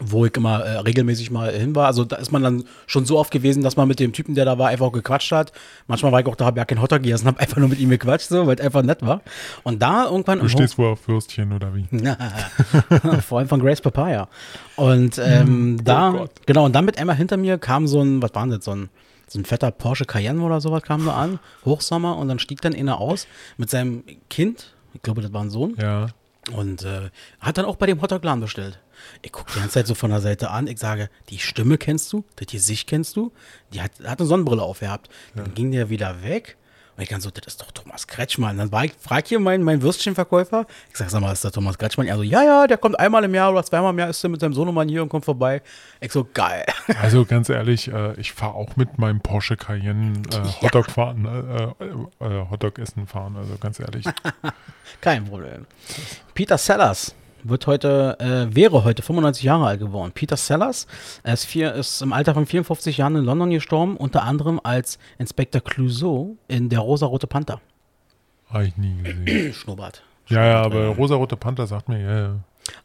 [0.00, 1.86] wo ich immer äh, regelmäßig mal hin war.
[1.86, 4.44] Also da ist man dann schon so oft gewesen, dass man mit dem Typen, der
[4.44, 5.52] da war, einfach auch gequatscht hat.
[5.86, 7.88] Manchmal war ich auch da, habe ja kein Hotdog gegessen, habe einfach nur mit ihm
[7.90, 9.22] gequatscht, so, weil es einfach nett war.
[9.62, 11.86] Und da irgendwann Du stehst wohl auf Würstchen oder wie?
[13.22, 14.28] vor allem von Grace Papaya.
[14.76, 16.30] Und ähm, da, Gott.
[16.46, 18.72] genau, und dann mit einmal hinter mir kam so ein, was war denn das, so
[18.72, 18.90] ein,
[19.34, 22.72] so ein fetter Porsche Cayenne oder sowas kam da an, Hochsommer, und dann stieg dann
[22.74, 26.06] einer aus mit seinem Kind, ich glaube, das war ein Sohn, Ja.
[26.52, 28.78] und äh, hat dann auch bei dem Hotdog-Laden bestellt.
[29.22, 32.12] Ich gucke die ganze Zeit so von der Seite an, ich sage, die Stimme kennst
[32.12, 33.32] du, das Gesicht kennst du,
[33.72, 35.08] die hat, hat eine Sonnenbrille aufgehabt.
[35.34, 36.56] Dann ging der wieder weg.
[36.96, 38.56] Und ich dann so, das ist doch Thomas Kretschmann.
[38.56, 40.66] Dann war ich, frag hier meinen mein Würstchenverkäufer.
[40.90, 42.06] Ich sag, sag mal, ist der Thomas Kretschmann?
[42.06, 44.30] Er so, ja, ja, der kommt einmal im Jahr oder zweimal im Jahr, ist der
[44.30, 45.62] mit seinem Sohnemann hier und kommt vorbei.
[46.00, 46.64] Ich so, geil.
[47.00, 51.84] Also ganz ehrlich, äh, ich fahre auch mit meinem Porsche Cayenne äh, Hotdog fahren, äh,
[51.84, 53.36] äh, äh, Hotdog essen fahren.
[53.36, 54.06] Also ganz ehrlich.
[55.00, 55.66] Kein Problem.
[56.34, 60.12] Peter Sellers wird heute, äh, wäre heute 95 Jahre alt geworden.
[60.12, 60.86] Peter Sellers
[61.22, 64.98] er ist, vier, ist im Alter von 54 Jahren in London gestorben, unter anderem als
[65.18, 67.60] Inspektor Clouseau in Der rosa-rote Panther.
[68.48, 69.52] Habe ich nie gesehen.
[69.54, 70.02] Schnurrbart.
[70.28, 72.36] Ja, ja, aber rosarote Panther sagt mir, ja, ja.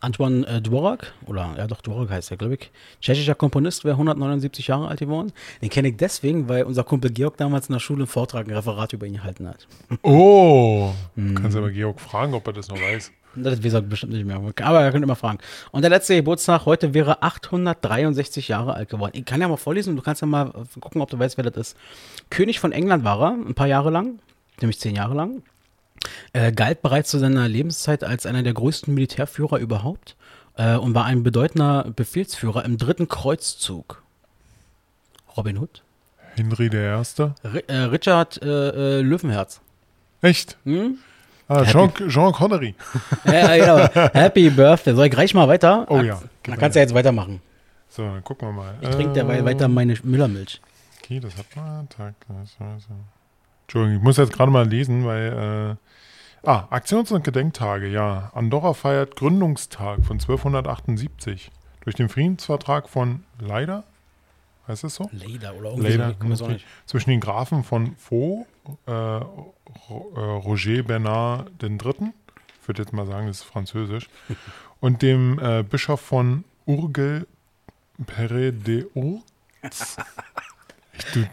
[0.01, 2.71] Antoine äh, Dvorak, oder ja doch, Dvorak heißt er, glaube ich.
[2.99, 5.31] Tschechischer Komponist, wäre 179 Jahre alt geworden.
[5.61, 8.53] Den kenne ich deswegen, weil unser Kumpel Georg damals in der Schule einen Vortrag, ein
[8.53, 9.67] Referat über ihn gehalten hat.
[10.01, 10.91] Oh!
[11.15, 11.35] Mhm.
[11.35, 13.11] Kannst du aber Georg fragen, ob er das noch weiß.
[13.35, 14.37] Das weiß er bestimmt nicht mehr.
[14.37, 15.39] Aber er könnte immer fragen.
[15.71, 19.11] Und der letzte Geburtstag heute wäre 863 Jahre alt geworden.
[19.15, 21.43] Ich kann ja mal vorlesen und du kannst ja mal gucken, ob du weißt, wer
[21.43, 21.77] das ist.
[22.29, 24.19] König von England war er, ein paar Jahre lang,
[24.61, 25.43] nämlich zehn Jahre lang.
[26.33, 30.15] Äh, galt bereits zu seiner Lebenszeit als einer der größten Militärführer überhaupt
[30.55, 34.01] äh, und war ein bedeutender Befehlsführer im dritten Kreuzzug.
[35.35, 35.83] Robin Hood?
[36.35, 37.35] Henry der Erste.
[37.43, 39.61] Ri äh, Richard äh, äh, Löwenherz.
[40.21, 40.57] Echt?
[40.63, 40.97] Hm?
[41.49, 42.75] Ah, Jean, Jean Connery.
[43.25, 44.13] Ja, ja, genau.
[44.13, 44.93] Happy Birthday.
[44.93, 45.85] Soll ich gleich mal weiter?
[45.89, 46.21] Oh ja.
[46.43, 47.41] Dann kannst du ja jetzt weitermachen.
[47.89, 48.75] So, dann gucken wir mal.
[48.81, 50.61] Ich trinke derweil weiter meine Müllermilch.
[51.03, 51.89] Okay, das hat man.
[51.89, 52.13] Tag.
[53.63, 55.77] Entschuldigung, ich muss jetzt gerade mal lesen, weil.
[56.45, 58.31] Äh, ah, Aktions- und Gedenktage, ja.
[58.35, 61.49] Andorra feiert Gründungstag von 1278.
[61.81, 63.85] Durch den Friedensvertrag von Leider,
[64.67, 65.09] heißt es so?
[65.11, 66.33] Leder oder irgendwie Leider, so.
[66.33, 66.53] Ich okay.
[66.53, 66.65] nicht.
[66.85, 68.45] zwischen den Grafen von Vaux,
[68.87, 69.21] äh, äh,
[70.19, 72.13] Roger Bernard III.,
[72.61, 74.07] ich würde jetzt mal sagen, das ist französisch,
[74.79, 77.25] und dem äh, Bischof von Urgel
[78.05, 78.85] Pere de.
[78.93, 79.21] Du,
[79.61, 79.97] das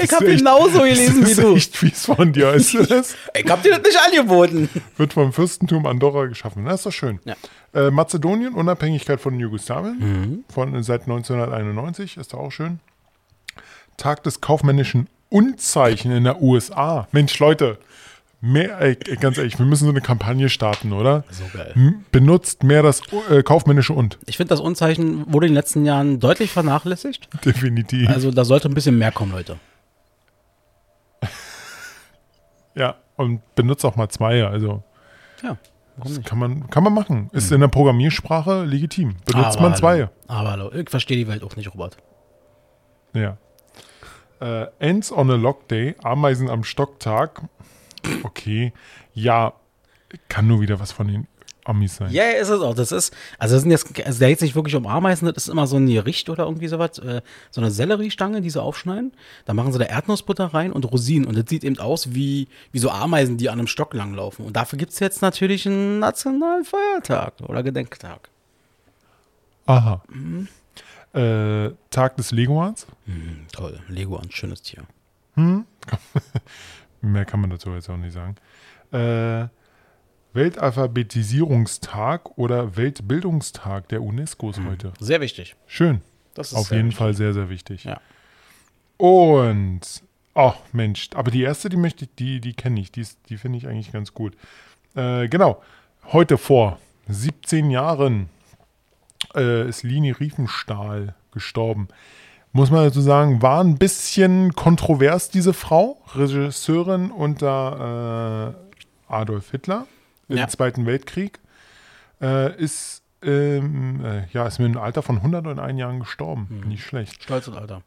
[0.00, 1.56] Ich habe genauso gelesen das wie du.
[1.56, 3.16] echt fies von dir, weißt du das?
[3.34, 4.68] Ich hab dir das nicht angeboten.
[4.96, 6.64] Wird vom Fürstentum Andorra geschaffen.
[6.64, 7.18] Das ist doch schön.
[7.24, 7.34] Ja.
[7.74, 10.44] Äh, Mazedonien, Unabhängigkeit von Jugoslawien, Mhm.
[10.52, 12.80] von, seit 1991, ist doch auch schön.
[13.96, 17.08] Tag des kaufmännischen Unzeichen in der USA.
[17.12, 17.78] Mensch, Leute,
[18.40, 21.24] mehr, ey, ganz ehrlich, wir müssen so eine Kampagne starten, oder?
[21.30, 21.74] So geil.
[22.12, 24.18] Benutzt mehr das äh, kaufmännische Und.
[24.26, 27.28] Ich finde, das Unzeichen wurde in den letzten Jahren deutlich vernachlässigt.
[27.44, 28.08] Definitiv.
[28.08, 29.56] Also da sollte ein bisschen mehr kommen, Leute.
[32.74, 34.82] ja, und benutzt auch mal zwei, also
[35.42, 35.56] Ja,
[36.04, 36.24] nicht?
[36.24, 37.30] kann man, kann man machen.
[37.32, 39.16] Ist in der Programmiersprache legitim.
[39.24, 39.76] Benutzt man hallo.
[39.76, 40.08] zwei.
[40.28, 41.96] Aber hallo, ich verstehe die Welt auch nicht, Robert.
[43.14, 43.38] Ja.
[44.40, 47.42] Äh, Ants on a Lock Day, Ameisen am Stocktag.
[48.22, 48.72] Okay.
[49.14, 49.54] Ja,
[50.28, 51.26] kann nur wieder was von den
[51.68, 52.12] Amis sein.
[52.12, 52.74] Ja, ist es auch.
[52.74, 55.44] Das ist, also das sind jetzt, also da geht es nicht wirklich um Ameisen, das
[55.44, 59.12] ist immer so ein Gericht oder irgendwie sowas, äh, so eine Selleriestange, die sie aufschneiden.
[59.44, 62.78] Da machen sie da Erdnussbutter rein und Rosinen und das sieht eben aus wie, wie
[62.78, 64.44] so Ameisen, die an einem Stock langlaufen.
[64.44, 68.28] Und dafür gibt es jetzt natürlich einen nationalen Feiertag oder Gedenktag.
[69.66, 70.02] Aha.
[71.16, 72.86] Äh, Tag des Leguans.
[73.06, 74.82] Hm, toll, ein schönes Tier.
[77.00, 78.36] Mehr kann man dazu jetzt auch nicht sagen.
[78.92, 79.48] Äh,
[80.34, 84.92] Weltalphabetisierungstag oder Weltbildungstag der UNESCO ist heute.
[85.00, 85.56] Sehr wichtig.
[85.66, 86.00] Schön.
[86.34, 86.98] Das ist Auf jeden wichtig.
[86.98, 87.84] Fall sehr, sehr wichtig.
[87.84, 88.00] Ja.
[88.98, 90.02] Und,
[90.34, 93.36] oh Mensch, aber die erste, die möchte ich, die, die kenne ich, die, ist- die
[93.38, 94.34] finde ich eigentlich ganz gut.
[94.94, 95.62] Äh, genau,
[96.12, 98.28] heute vor 17 Jahren
[99.36, 101.88] äh, ist Lini Riefenstahl gestorben.
[102.52, 108.54] Muss man dazu sagen, war ein bisschen kontrovers, diese Frau, Regisseurin unter
[109.08, 109.86] äh, Adolf Hitler
[110.28, 110.48] im Ja.
[110.48, 111.38] Zweiten Weltkrieg,
[112.20, 116.62] äh, ist, ähm, äh, ja, ist mit einem Alter von 101 Jahren gestorben.
[116.66, 117.82] Nicht schlecht, Stolz und Alter.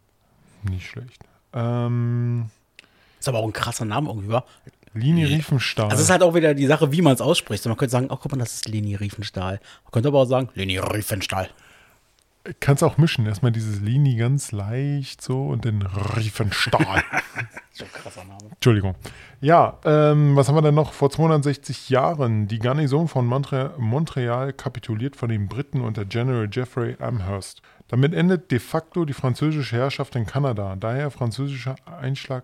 [0.63, 1.23] nicht schlecht.
[1.53, 2.51] Ähm,
[3.19, 4.43] Ist aber auch ein krasser Name irgendwie, wa?
[4.99, 5.85] Lini Riefenstahl.
[5.85, 7.65] Also es ist halt auch wieder die Sache, wie man es ausspricht.
[7.65, 9.59] Man könnte sagen, oh, guck mal, das ist Leni Riefenstahl.
[9.83, 11.49] Man könnte aber auch sagen, Leni Riefenstahl.
[12.59, 13.25] Kannst auch mischen.
[13.25, 17.03] Erstmal dieses Lini ganz leicht so und dann Riefenstahl.
[17.71, 18.49] So ein krasser Name.
[18.51, 18.95] Entschuldigung.
[19.39, 20.91] Ja, ähm, was haben wir denn noch?
[20.91, 26.97] Vor 260 Jahren, die Garnison von Montre Montreal kapituliert von den Briten unter General Jeffrey
[26.99, 27.61] Amherst.
[27.87, 30.75] Damit endet de facto die französische Herrschaft in Kanada.
[30.75, 32.43] Daher französischer Einschlag.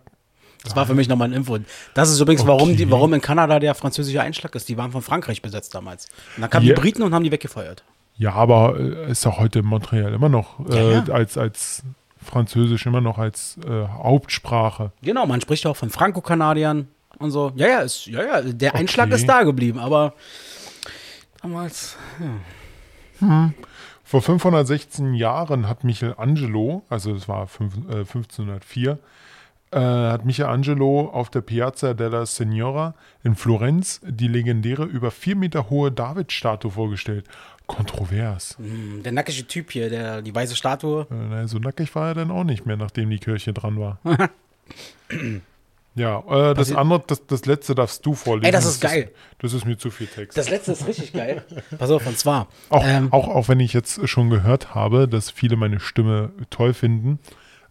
[0.64, 1.58] Das war für mich nochmal ein Info.
[1.94, 2.78] Das ist übrigens, warum, Okay.
[2.78, 4.68] die, warum in Kanada der französische Einschlag ist.
[4.70, 6.08] Die waren von Frankreich besetzt damals.
[6.36, 6.74] Und dann kamen Ja.
[6.74, 7.84] die Briten und haben die weggefeuert.
[8.18, 11.14] Ja, aber äh, ist doch heute in Montreal immer noch äh, Ja, ja.
[11.14, 11.84] als als
[12.24, 14.92] Französisch immer noch als äh, Hauptsprache.
[15.04, 16.88] Genau, man spricht auch von Franco-Kanadiern
[17.20, 17.52] und so.
[17.56, 19.16] Ja, ja, ist, ja, ja, der Einschlag Okay.
[19.16, 20.14] ist da geblieben, aber
[21.42, 21.98] damals.
[24.04, 29.00] Vor 516 Jahren hat Michelangelo, also es war fünf, äh, 1504,
[29.76, 35.70] äh, hat Michelangelo auf der Piazza della Signora in Florenz die legendäre über vier Meter
[35.70, 37.28] hohe David-Statue vorgestellt.
[37.68, 38.58] Kontrovers.
[38.58, 41.08] Hm, Der nackige Typ hier, der, die weiße Statue.
[41.12, 44.00] Äh, naja, so nackig war er dann auch nicht mehr, nachdem die Kirche dran war.
[45.96, 48.46] ja, äh, das Passi- andere, das, das letzte darfst du vorlesen.
[48.46, 49.12] Ey, das ist geil.
[49.40, 50.38] das ist mir zu viel Text.
[50.38, 51.44] Das letzte ist richtig geil.
[51.78, 52.48] Pass auf, und zwar.
[52.70, 56.74] Auch, ähm, auch, auch wenn ich jetzt schon gehört habe, dass viele meine Stimme toll
[56.74, 57.20] finden,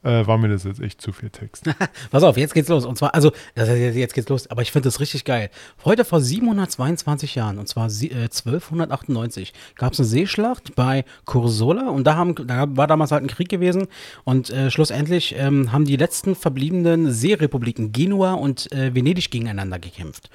[0.05, 1.65] äh, war mir das jetzt echt zu viel Text.
[2.11, 2.85] Pass auf, jetzt geht's los.
[2.85, 5.51] Und zwar, also, jetzt geht's los, aber ich finde das richtig geil.
[5.85, 12.05] Heute vor 722 Jahren, und zwar äh, 1298, gab es eine Seeschlacht bei Curzola und
[12.05, 13.87] da, haben, da war damals halt ein Krieg gewesen
[14.25, 20.31] und äh, schlussendlich ähm, haben die letzten verbliebenen Seerepubliken Genua und äh, Venedig gegeneinander gekämpft.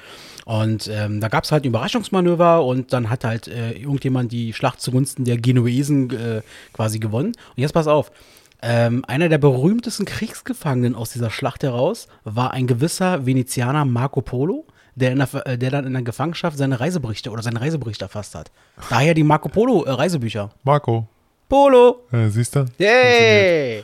[0.46, 4.54] Und ähm, da gab es halt ein Überraschungsmanöver und dann hat halt äh, irgendjemand die
[4.54, 6.42] Schlacht zugunsten der Genuesen äh,
[6.74, 7.34] quasi gewonnen.
[7.56, 8.12] Und jetzt pass auf.
[8.62, 14.66] Ähm, einer der berühmtesten Kriegsgefangenen aus dieser Schlacht heraus war ein gewisser Venezianer Marco Polo,
[14.96, 18.52] der, der, äh, der dann in der Gefangenschaft seine Reiseberichte oder seine Reiseberichte erfasst hat.
[18.90, 20.52] Daher die Marco Polo äh, Reisebücher.
[20.64, 21.08] Marco,
[21.48, 22.06] Polo!
[22.12, 22.66] äh, siehst du?
[22.78, 23.84] Yay!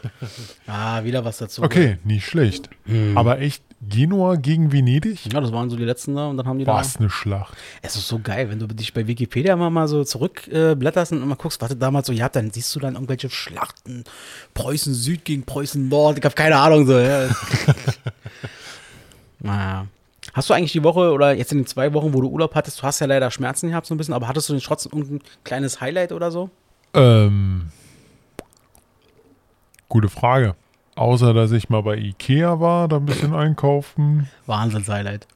[0.67, 1.63] ah, wieder was dazu.
[1.63, 2.69] Okay, nicht schlecht.
[2.85, 3.17] Hm.
[3.17, 5.31] Aber echt, Genua gegen Venedig?
[5.31, 7.53] Ja, das waren so die letzten da und dann haben die Was eine Schlacht.
[7.53, 7.57] da.
[7.81, 11.27] Es ist so geil, wenn du dich bei Wikipedia mal, mal so zurückblätterst äh, und
[11.27, 14.03] mal guckst, was du damals so ihr habt, dann siehst du dann irgendwelche Schlachten.
[14.53, 16.17] Preußen Süd gegen Preußen Nord.
[16.17, 16.97] Ich habe keine Ahnung so.
[16.97, 17.29] Ja.
[19.39, 19.87] naja.
[20.33, 22.79] Hast du eigentlich die Woche oder jetzt in den zwei Wochen, wo du Urlaub hattest,
[22.79, 25.21] du hast ja leider Schmerzen gehabt so ein bisschen, aber hattest du denn trotzdem irgendein
[25.43, 26.49] kleines Highlight oder so?
[26.93, 27.67] Ähm,
[29.87, 30.55] gute Frage.
[30.95, 34.29] Außer, dass ich mal bei Ikea war, da ein bisschen einkaufen.
[34.45, 35.27] Wahnsinns-Highlight.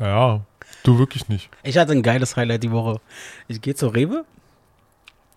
[0.00, 0.42] Ja,
[0.84, 1.48] du wirklich nicht.
[1.62, 3.00] Ich hatte ein geiles Highlight die Woche.
[3.48, 4.24] Ich gehe zur Rewe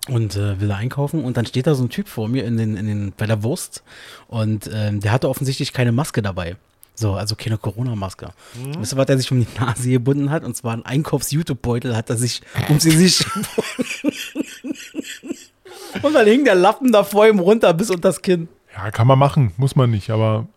[0.07, 2.57] und äh, will da einkaufen und dann steht da so ein Typ vor mir in
[2.57, 3.83] den, in den, bei der Wurst
[4.27, 6.57] und ähm, der hatte offensichtlich keine Maske dabei.
[6.93, 8.31] So, also keine Corona-Maske.
[8.53, 8.81] Mhm.
[8.81, 10.43] Wisst ihr, was er sich um die Nase gebunden hat?
[10.43, 13.25] Und zwar ein Einkaufs-YouTube-Beutel hat er sich um sie sich
[16.01, 18.47] Und dann hing der Lappen da vor ihm runter bis unter das Kinn.
[18.75, 20.47] Ja, kann man machen, muss man nicht, aber.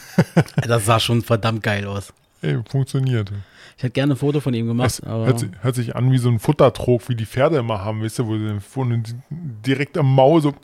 [0.66, 2.12] das sah schon verdammt geil aus.
[2.42, 3.30] Ey, funktioniert.
[3.76, 5.00] Ich hätte gerne ein Foto von ihm gemacht.
[5.04, 8.26] hört, hört, sich an wie so ein Futtertrog, wie die Pferde immer haben, weißt du,
[8.26, 10.54] wo sie direkt am Maul so.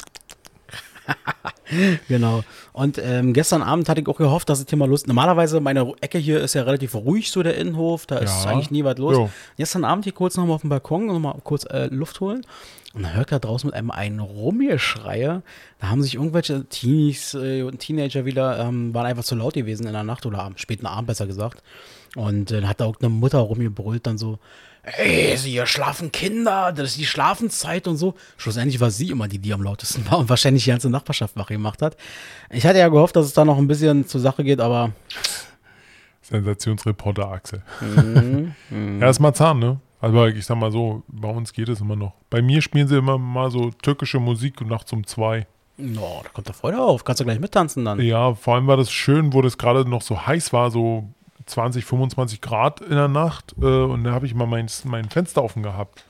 [2.09, 2.43] genau.
[2.73, 5.07] Und ähm, gestern Abend hatte ich auch gehofft, dass es hier mal Lust.
[5.07, 8.07] Normalerweise, meine Ecke hier ist ja relativ ruhig, so der Innenhof.
[8.07, 8.51] Da ist ja.
[8.51, 9.17] eigentlich nie was los.
[9.17, 9.31] Jo.
[9.57, 12.43] Gestern Abend hier kurz nochmal auf dem Balkon und nochmal kurz äh, Luft holen.
[12.95, 15.43] Und dann hört er draußen mit einem einen Rumgeschreie.
[15.81, 19.87] Da haben sich irgendwelche Teenies äh, und Teenager wieder, ähm, waren einfach zu laut gewesen
[19.87, 21.63] in der Nacht oder am späten Abend besser gesagt.
[22.15, 24.39] Und äh, dann hat da auch eine Mutter rumgebrüllt, dann so,
[24.87, 28.15] ey, hier schlafen Kinder, das ist die Schlafenszeit und so.
[28.37, 31.49] Schlussendlich war sie immer die, die am lautesten war und wahrscheinlich die ganze Nachbarschaft wach
[31.49, 31.97] gemacht hat.
[32.51, 34.93] Ich hatte ja gehofft, dass es da noch ein bisschen zur Sache geht, aber.
[36.23, 37.63] Sensationsreporter Axel.
[37.81, 39.01] Mhm, mhm.
[39.01, 39.81] ja, ist Marzahn, ne?
[40.01, 42.13] Also ich sag mal so, bei uns geht es immer noch.
[42.31, 45.47] Bei mir spielen sie immer mal so türkische Musik nachts um zwei.
[45.79, 47.05] No, da kommt da Freude auf.
[47.05, 48.01] Kannst du gleich mittanzen dann.
[48.01, 51.09] Ja, vor allem war das schön, wo das gerade noch so heiß war, so
[51.47, 53.55] 20, 25 Grad in der Nacht.
[53.61, 56.05] Äh, und da habe ich mal mein, mein Fenster offen gehabt.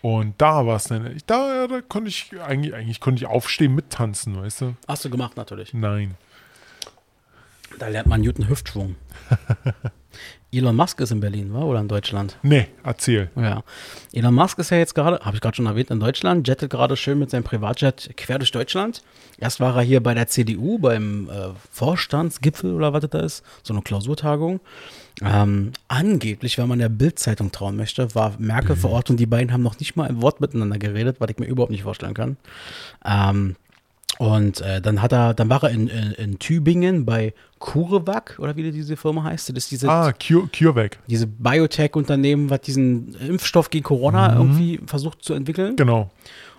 [0.00, 3.74] Und da war es dann, ich, da, da konnte ich, eigentlich, eigentlich konnte ich aufstehen,
[3.74, 4.76] mittanzen, weißt du?
[4.86, 5.74] Hast du gemacht natürlich.
[5.74, 6.14] Nein.
[7.78, 8.96] Da lernt man Newton Hüftschwung.
[10.50, 12.38] Elon Musk ist in Berlin, war oder in Deutschland?
[12.42, 13.30] Nee, erzähl.
[13.36, 13.62] Ja.
[14.12, 16.96] Elon Musk ist ja jetzt gerade, habe ich gerade schon erwähnt, in Deutschland, jettet gerade
[16.96, 19.02] schön mit seinem Privatjet quer durch Deutschland.
[19.38, 23.44] Erst war er hier bei der CDU beim äh, Vorstandsgipfel oder was das da ist,
[23.62, 24.60] so eine Klausurtagung.
[25.20, 28.80] Ähm, angeblich, wenn man der Bildzeitung trauen möchte, war Merkel mhm.
[28.80, 31.38] vor Ort und die beiden haben noch nicht mal ein Wort miteinander geredet, was ich
[31.38, 32.36] mir überhaupt nicht vorstellen kann.
[33.04, 33.56] Ähm,
[34.18, 38.56] und äh, dann hat er, dann war er in, in, in Tübingen bei CureVac oder
[38.56, 39.50] wie diese Firma heißt.
[39.50, 40.98] Das ist diese, ah, Cure, CureVac.
[41.08, 44.36] Diese Biotech-Unternehmen, was diesen Impfstoff gegen Corona mhm.
[44.40, 45.76] irgendwie versucht zu entwickeln.
[45.76, 46.10] Genau.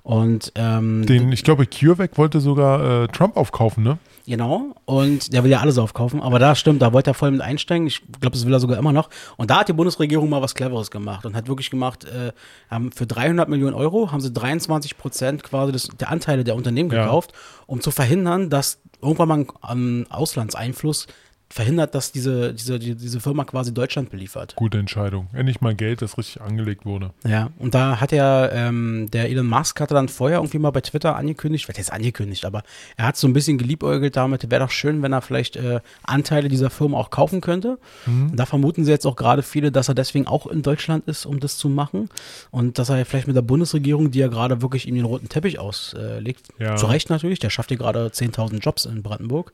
[0.04, 3.98] Und ähm, den, ich glaube, CureVac wollte sogar äh, Trump aufkaufen, ne?
[4.30, 4.76] Genau.
[4.86, 6.22] Und der will ja alles aufkaufen.
[6.22, 7.88] Aber da stimmt, da wollte er voll mit einsteigen.
[7.88, 9.10] Ich glaube, das will er sogar immer noch.
[9.38, 12.32] Und da hat die Bundesregierung mal was Cleveres gemacht und hat wirklich gemacht, äh,
[12.70, 16.90] haben für 300 Millionen Euro haben sie 23 Prozent quasi des, der Anteile der Unternehmen
[16.90, 17.64] gekauft, ja.
[17.66, 21.08] um zu verhindern, dass irgendwann mal ein Auslandseinfluss
[21.52, 24.56] verhindert, dass diese, diese, diese Firma quasi Deutschland beliefert.
[24.56, 25.28] Gute Entscheidung.
[25.34, 27.12] Endlich mal Geld, das richtig angelegt wurde.
[27.26, 30.82] Ja, und da hat er, ähm, der Elon Musk hatte dann vorher irgendwie mal bei
[30.82, 32.62] Twitter angekündigt, wird jetzt angekündigt, aber
[32.98, 36.50] er hat so ein bisschen geliebäugelt damit, wäre doch schön, wenn er vielleicht äh, Anteile
[36.50, 37.80] dieser Firma auch kaufen könnte.
[38.06, 38.36] Mhm.
[38.36, 41.40] Da vermuten sie jetzt auch gerade viele, dass er deswegen auch in Deutschland ist, um
[41.40, 42.10] das zu machen.
[42.52, 45.58] Und dass er vielleicht mit der Bundesregierung, die ja gerade wirklich ihm den roten Teppich
[45.58, 46.76] auslegt, ja.
[46.76, 49.52] zu Recht natürlich, der schafft hier gerade 10.000 Jobs in Brandenburg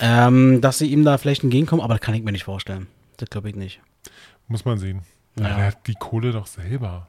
[0.00, 2.86] ähm, dass sie ihm da vielleicht entgegenkommen, aber das kann ich mir nicht vorstellen.
[3.16, 3.80] Das glaube ich nicht.
[4.48, 5.02] Muss man sehen.
[5.38, 5.48] Ja.
[5.48, 7.08] Er hat die Kohle doch selber.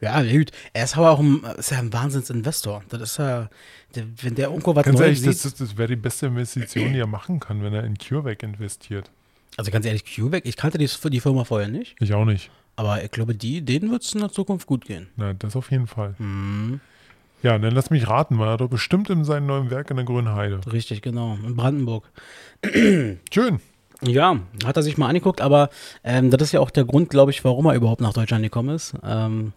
[0.00, 0.50] Ja, gut.
[0.72, 2.82] Er ist aber auch ein, ist ja ein Wahnsinnsinvestor.
[2.88, 3.50] Das ist ja,
[3.94, 5.52] der, wenn der irgendwo was ganz Neues ehrlich, sieht.
[5.52, 9.10] Das, das wäre die beste Investition, die er machen kann, wenn er in CureVac investiert.
[9.56, 11.96] Also ganz ehrlich, CureVac, ich kannte die, die Firma vorher nicht.
[12.00, 12.50] Ich auch nicht.
[12.76, 15.08] Aber ich glaube, die, denen wird es in der Zukunft gut gehen.
[15.16, 16.14] Na, das auf jeden Fall.
[16.18, 16.80] Mhm.
[17.42, 20.04] Ja, dann lass mich raten, war er doch bestimmt in seinem neuen Werk in der
[20.04, 20.60] Grünen Heide.
[20.70, 22.10] Richtig, genau, in Brandenburg.
[23.32, 23.60] Schön.
[24.02, 25.68] Ja, hat er sich mal angeguckt, aber
[26.04, 28.74] ähm, das ist ja auch der Grund, glaube ich, warum er überhaupt nach Deutschland gekommen
[28.74, 28.94] ist.
[29.04, 29.52] Ähm,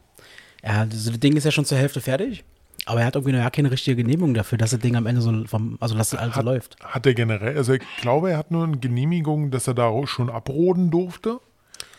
[0.62, 2.43] er, das Ding ist ja schon zur Hälfte fertig,
[2.86, 5.22] aber er hat irgendwie noch gar keine richtige Genehmigung dafür, dass das Ding am Ende
[5.22, 6.78] so, vom, also dass das alles hat, so läuft.
[6.84, 10.30] Hat er generell, also ich glaube, er hat nur eine Genehmigung, dass er da schon
[10.30, 11.39] abroden durfte.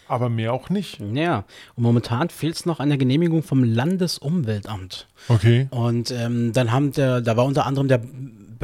[0.09, 0.99] Aber mehr auch nicht.
[1.15, 1.45] Ja,
[1.77, 5.09] und momentan fehlt es noch an der Genehmigung vom Landesumweltamt.
[5.29, 5.69] Okay.
[5.71, 8.03] Und ähm, dann haben der, da war unter anderem der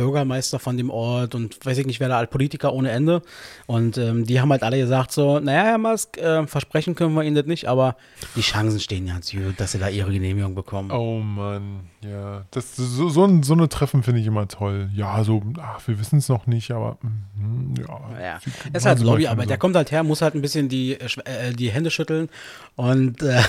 [0.00, 3.20] Bürgermeister von dem Ort und weiß ich nicht, wer da alt Politiker ohne Ende.
[3.66, 7.22] Und ähm, die haben halt alle gesagt so, naja, Herr Musk, äh, versprechen können wir
[7.22, 7.96] Ihnen das nicht, aber
[8.34, 10.90] die Chancen stehen ja gut, dass Sie da Ihre Genehmigung bekommen.
[10.90, 12.46] Oh Mann, ja.
[12.50, 14.88] Das, so, so, ein, so eine Treffen finde ich immer toll.
[14.94, 18.20] Ja, so, ach, wir wissen es noch nicht, aber mm, ja.
[18.22, 18.40] ja.
[18.72, 19.50] Es ist halt Lobbyarbeit.
[19.50, 22.30] Der kommt halt her, muss halt ein bisschen die, äh, die Hände schütteln
[22.76, 23.42] und, äh,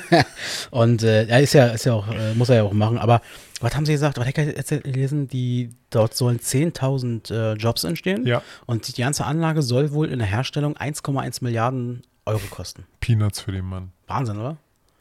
[0.72, 3.20] und äh, er ist ja, ist ja auch, äh, muss er ja auch machen, aber
[3.60, 4.18] was haben Sie gesagt?
[4.18, 5.28] Was habe ich gelesen?
[5.28, 8.26] Die, dort sollen 10.000 äh, Jobs entstehen.
[8.26, 8.42] Ja.
[8.66, 12.84] Und die ganze Anlage soll wohl in der Herstellung 1,1 Milliarden Euro kosten.
[13.00, 13.92] Peanuts für den Mann.
[14.06, 14.56] Wahnsinn, oder?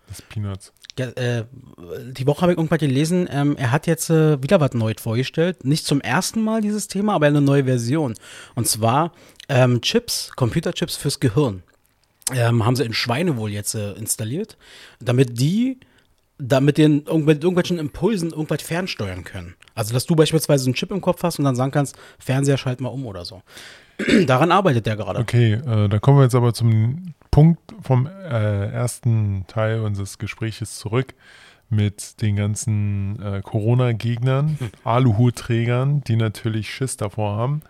[0.08, 0.74] Das ist Peanuts.
[1.00, 1.46] Ja, äh,
[2.12, 5.66] die Woche habe ich irgendwann gelesen, ähm, er hat jetzt äh, wieder was Neues vorgestellt.
[5.66, 8.14] Nicht zum ersten Mal dieses Thema, aber eine neue Version.
[8.54, 9.12] Und zwar
[9.50, 11.64] ähm, Chips, Computerchips fürs Gehirn.
[12.32, 14.58] Ähm, haben sie in Schweine wohl jetzt äh, installiert,
[15.00, 15.80] damit die
[16.38, 19.56] damit den mit irgendwelchen Impulsen irgendwas fernsteuern können.
[19.76, 22.82] Also, dass du beispielsweise einen Chip im Kopf hast und dann sagen kannst, Fernseher schalt
[22.82, 23.42] mal um oder so.
[24.26, 25.20] Daran arbeitet der gerade.
[25.20, 30.78] Okay, äh, da kommen wir jetzt aber zum Punkt vom äh, ersten Teil unseres Gespräches
[30.78, 31.14] zurück
[31.70, 34.70] mit den ganzen äh, Corona-Gegnern, hm.
[34.84, 37.62] Aluhutträgern, die natürlich Schiss davor haben.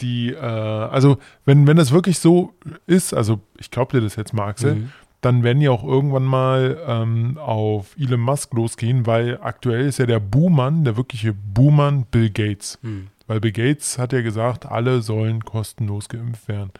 [0.00, 2.54] Die, äh, also wenn, wenn das wirklich so
[2.86, 4.92] ist, also ich glaube dir das jetzt mal, Axel, mhm.
[5.24, 10.06] Dann werden die auch irgendwann mal ähm, auf Elon Musk losgehen, weil aktuell ist ja
[10.06, 12.78] der Buhmann, der wirkliche Buhmann Bill Gates.
[12.82, 13.08] Mhm.
[13.26, 16.72] Weil Bill Gates hat ja gesagt, alle sollen kostenlos geimpft werden.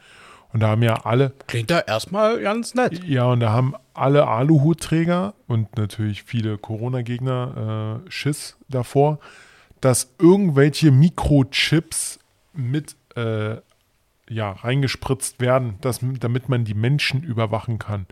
[0.52, 1.32] Und da haben ja alle.
[1.46, 3.02] Klingt da erstmal ganz nett.
[3.04, 9.18] Ja, und da haben alle Aluhutträger und natürlich viele Corona-Gegner äh, Schiss davor,
[9.80, 12.18] dass irgendwelche Mikrochips
[12.52, 13.56] mit äh,
[14.28, 18.06] ja, reingespritzt werden, dass, damit man die Menschen überwachen kann.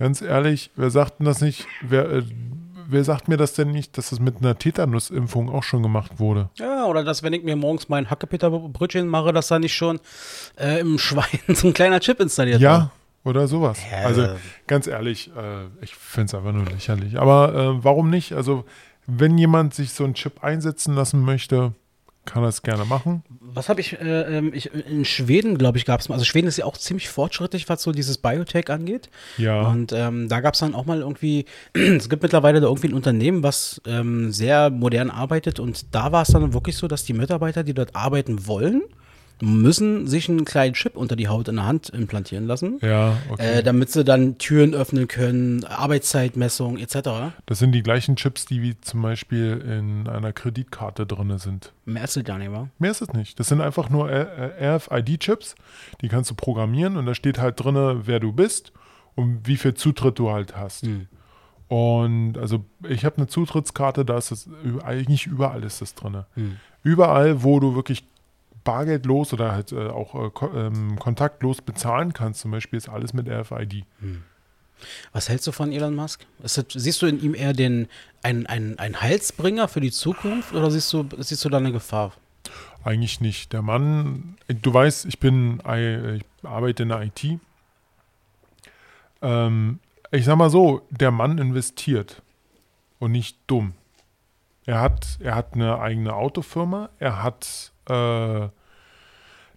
[0.00, 1.66] Ganz ehrlich, wer sagt denn das nicht?
[1.82, 2.22] Wer, äh,
[2.88, 6.48] wer sagt mir das denn nicht, dass das mit einer Tetanusimpfung auch schon gemacht wurde?
[6.54, 10.00] Ja, oder dass, wenn ich mir morgens mein Hackepeter-Brötchen mache, dass da nicht schon
[10.58, 12.92] äh, im Schwein so ein kleiner Chip installiert ja, war.
[13.24, 13.78] oder sowas.
[13.90, 14.06] Ja.
[14.06, 14.26] Also
[14.66, 17.18] ganz ehrlich, äh, ich finde es einfach nur lächerlich.
[17.18, 18.32] Aber äh, warum nicht?
[18.32, 18.64] Also,
[19.06, 21.74] wenn jemand sich so einen Chip einsetzen lassen möchte,
[22.24, 23.22] kann das gerne machen.
[23.40, 26.46] Was habe ich, äh, ähm, ich, in Schweden, glaube ich, gab es mal, also Schweden
[26.46, 29.08] ist ja auch ziemlich fortschrittlich, was so dieses Biotech angeht.
[29.38, 29.62] Ja.
[29.62, 32.94] Und ähm, da gab es dann auch mal irgendwie, es gibt mittlerweile da irgendwie ein
[32.94, 37.14] Unternehmen, was ähm, sehr modern arbeitet und da war es dann wirklich so, dass die
[37.14, 38.82] Mitarbeiter, die dort arbeiten wollen,
[39.42, 42.78] müssen sich einen kleinen Chip unter die Haut in der Hand implantieren lassen.
[42.82, 43.58] Ja, okay.
[43.58, 47.32] Äh, damit sie dann Türen öffnen können, Arbeitszeitmessung etc.
[47.46, 51.72] Das sind die gleichen Chips, die wie zum Beispiel in einer Kreditkarte drin sind.
[51.84, 52.68] Mehr ist es gar nicht, wa?
[52.78, 53.38] Mehr ist es nicht.
[53.40, 55.54] Das sind einfach nur RFID-Chips,
[56.00, 58.72] die kannst du programmieren und da steht halt drin, wer du bist
[59.14, 60.86] und wie viel Zutritt du halt hast.
[60.86, 61.06] Hm.
[61.68, 64.48] Und also ich habe eine Zutrittskarte, da ist das
[64.84, 66.24] eigentlich überall ist das drin.
[66.34, 66.56] Hm.
[66.82, 68.04] Überall, wo du wirklich
[68.64, 73.12] bargeldlos oder halt äh, auch äh, ko ähm, kontaktlos bezahlen kannst, zum Beispiel, ist alles
[73.12, 73.84] mit RFID.
[74.00, 74.22] Hm.
[75.12, 76.26] Was hältst du von Elon Musk?
[76.38, 77.88] Das, siehst du in ihm eher den,
[78.22, 82.12] ein, ein, ein Heilsbringer für die Zukunft oder siehst du, siehst du da eine Gefahr?
[82.82, 83.52] Eigentlich nicht.
[83.52, 87.38] Der Mann, du weißt, ich bin, ich arbeite in der IT.
[89.20, 92.22] Ähm, ich sag mal so, der Mann investiert
[92.98, 93.74] und nicht dumm.
[94.66, 98.48] Er hat, er hat eine eigene Autofirma, er hat äh,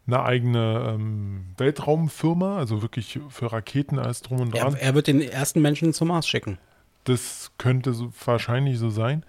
[0.05, 4.73] eine eigene ähm, Weltraumfirma, also wirklich für Raketen alles drum und dran.
[4.73, 6.57] Er, er, wird den ersten Menschen zum Mars schicken.
[7.05, 9.25] Das könnte so, wahrscheinlich so sein.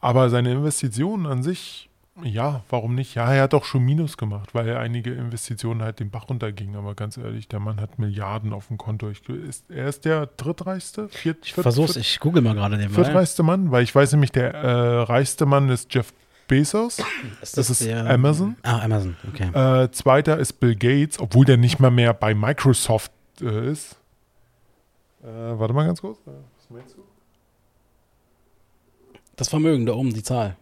[0.00, 1.88] Aber seine Investitionen an sich,
[2.22, 3.16] ja, warum nicht?
[3.16, 6.76] Ja, er hat auch schon Minus gemacht, weil einige Investitionen halt den Bach runtergingen.
[6.76, 9.10] Aber ganz ehrlich, der Mann hat Milliarden auf dem Konto.
[9.10, 11.08] Ich, ist, er ist der drittreichste?
[11.08, 14.30] Viert, ich versuch's, viert, ich google mal gerade den Viertreichste Mann, weil ich weiß nämlich,
[14.30, 16.12] der äh, reichste Mann ist Jeff
[16.46, 16.98] Bezos.
[16.98, 17.06] Ist
[17.40, 18.56] das, das, ist der, Amazon.
[18.62, 19.48] Ah, Amazon, okay.
[19.84, 23.96] Äh, zweiter ist Bill Gates, obwohl der nicht mal mehr bei Microsoft äh, ist.
[25.22, 26.18] Äh, warte mal ganz kurz.
[26.26, 27.02] Äh, was meinst du?
[29.36, 30.56] Das Vermögen da oben, die Zahl.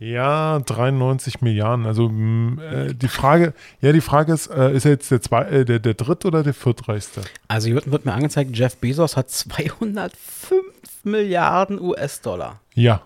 [0.00, 1.84] Ja, 93 Milliarden.
[1.84, 5.80] Also äh, die Frage, ja, die Frage ist, äh, ist er jetzt der, zwei, der,
[5.80, 7.22] der dritt oder der viertreichste?
[7.48, 10.62] Also hier wird, wird, mir angezeigt, Jeff Bezos hat 205
[11.02, 12.60] Milliarden US-Dollar.
[12.74, 13.02] Ja.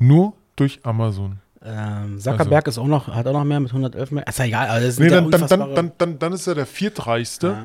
[0.00, 1.38] Nur durch Amazon.
[1.64, 2.80] Ähm, Zuckerberg also.
[2.80, 4.26] ist auch noch, hat auch noch mehr mit 111 mehr.
[4.26, 7.58] Ist ja egal, also nee, dann, dann, dann, dann, dann, ist er der viertreichste,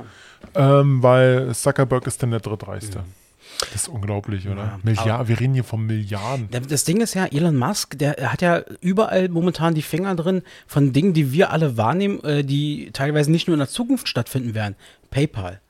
[0.55, 0.79] ja.
[0.79, 2.99] ähm, weil Zuckerberg ist dann der drittreichste.
[2.99, 3.23] Mhm.
[3.59, 4.63] Das ist unglaublich, oder?
[4.63, 6.49] Ja, Milliard, wir reden hier von Milliarden.
[6.67, 10.91] Das Ding ist ja, Elon Musk, der hat ja überall momentan die Finger drin von
[10.91, 14.75] Dingen, die wir alle wahrnehmen, äh, die teilweise nicht nur in der Zukunft stattfinden werden.
[15.11, 15.61] PayPal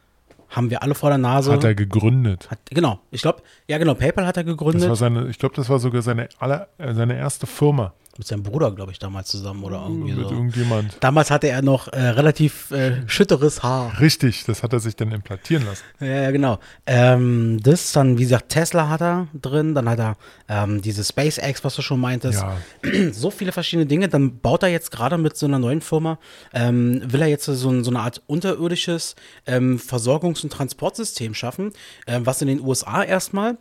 [0.53, 1.51] haben wir alle vor der Nase.
[1.51, 2.49] Hat er gegründet.
[2.49, 4.95] Hat, genau, ich glaube, ja genau, PayPal hat er gegründet.
[4.95, 7.93] Seine, ich glaube, das war sogar seine, aller, äh, seine erste Firma.
[8.15, 10.35] Mit seinem Bruder, glaube ich, damals zusammen oder irgendwie Mit so.
[10.35, 10.97] irgendjemand.
[10.99, 13.99] Damals hatte er noch äh, relativ äh, schütteres Haar.
[13.99, 15.83] Richtig, das hat er sich dann implantieren lassen.
[15.99, 16.59] Ja, ja genau.
[16.85, 21.63] Ähm, das dann, wie gesagt, Tesla hat er drin, dann hat er ähm, diese SpaceX,
[21.63, 22.41] was du schon meintest.
[22.41, 22.57] Ja.
[23.13, 24.07] So viele verschiedene Dinge.
[24.09, 26.19] Dann baut er jetzt gerade mit so einer neuen Firma,
[26.53, 29.15] ähm, will er jetzt so, so eine Art unterirdisches
[29.47, 31.71] ähm, Versorgungs- und Transportsystem schaffen,
[32.05, 33.57] ähm, was in den USA erstmal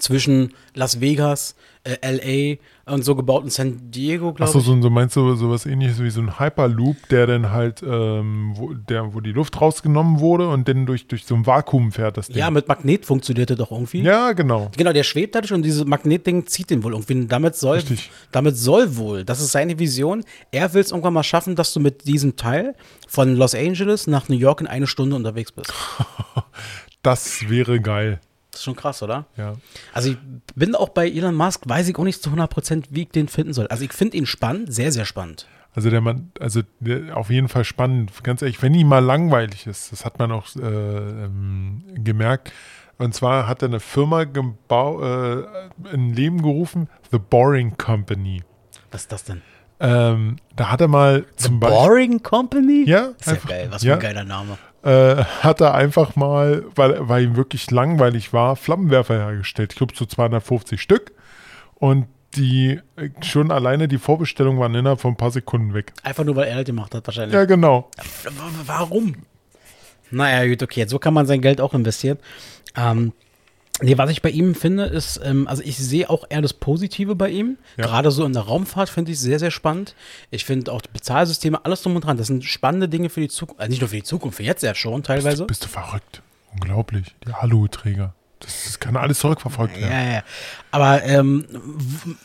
[0.00, 1.54] zwischen Las Vegas,
[1.88, 4.56] äh, LA und so gebaut in San Diego, glaube ich.
[4.56, 8.74] Achso, so, meinst du sowas ähnliches wie so ein Hyperloop, der dann halt, ähm, wo,
[8.74, 12.28] der, wo die Luft rausgenommen wurde und dann durch, durch so ein Vakuum fährt das
[12.28, 12.36] Ding.
[12.36, 14.02] Ja, mit Magnet funktionierte doch irgendwie.
[14.02, 14.70] Ja, genau.
[14.76, 17.26] Genau, der schwebt dadurch und dieses Magnetding zieht den wohl irgendwie.
[17.26, 18.10] damit soll, Richtig.
[18.32, 21.80] damit soll wohl, das ist seine Vision, er will es irgendwann mal schaffen, dass du
[21.80, 22.74] mit diesem Teil
[23.06, 25.72] von Los Angeles nach New York in eine Stunde unterwegs bist.
[27.02, 28.20] das wäre geil.
[28.58, 29.26] Das ist schon krass, oder?
[29.36, 29.54] Ja.
[29.92, 30.16] Also ich
[30.56, 33.52] bin auch bei Elon Musk, weiß ich auch nicht zu 100%, wie ich den finden
[33.52, 33.68] soll.
[33.68, 35.46] Also ich finde ihn spannend, sehr, sehr spannend.
[35.76, 38.10] Also der Mann, also der, auf jeden Fall spannend.
[38.24, 42.52] Ganz ehrlich, wenn ihm mal langweilig ist, das hat man auch äh, ähm, gemerkt.
[42.98, 45.44] Und zwar hat er eine Firma gebau, äh,
[45.92, 48.42] in Leben gerufen, The Boring Company.
[48.90, 49.40] Was ist das denn?
[49.78, 52.82] Ähm, da hat er mal The zum Beispiel, Boring Company?
[52.88, 53.94] Ja, Ist ja einfach- geil, was für ja.
[53.94, 54.58] ein geiler Name.
[54.82, 59.72] Äh, hat er einfach mal, weil, weil ihm wirklich langweilig war, Flammenwerfer hergestellt.
[59.72, 61.12] Ich glaube so 250 Stück.
[61.74, 62.80] Und die
[63.22, 65.92] schon alleine die Vorbestellung waren innerhalb von ein paar Sekunden weg.
[66.02, 67.34] Einfach nur, weil er das gemacht hat, wahrscheinlich.
[67.34, 67.90] Ja, genau.
[68.66, 69.16] Warum?
[70.10, 72.18] Naja, gut, okay, so kann man sein Geld auch investieren.
[72.76, 73.12] Ähm,
[73.80, 77.14] nee, was ich bei ihm finde, ist, ähm, also ich sehe auch eher das Positive
[77.14, 77.58] bei ihm.
[77.76, 77.86] Ja.
[77.86, 79.94] Gerade so in der Raumfahrt finde ich sehr, sehr spannend.
[80.30, 83.28] Ich finde auch die Bezahlsysteme, alles drum und dran, das sind spannende Dinge für die
[83.28, 83.60] Zukunft.
[83.60, 85.46] Also nicht nur für die Zukunft, für jetzt ja schon teilweise.
[85.46, 86.22] Bist du verrückt?
[86.52, 87.14] Unglaublich.
[87.26, 88.14] Die Aluhuträger.
[88.40, 89.90] Das, das kann alles zurückverfolgt werden.
[89.90, 90.22] Ja, ja.
[90.70, 91.44] Aber, ähm,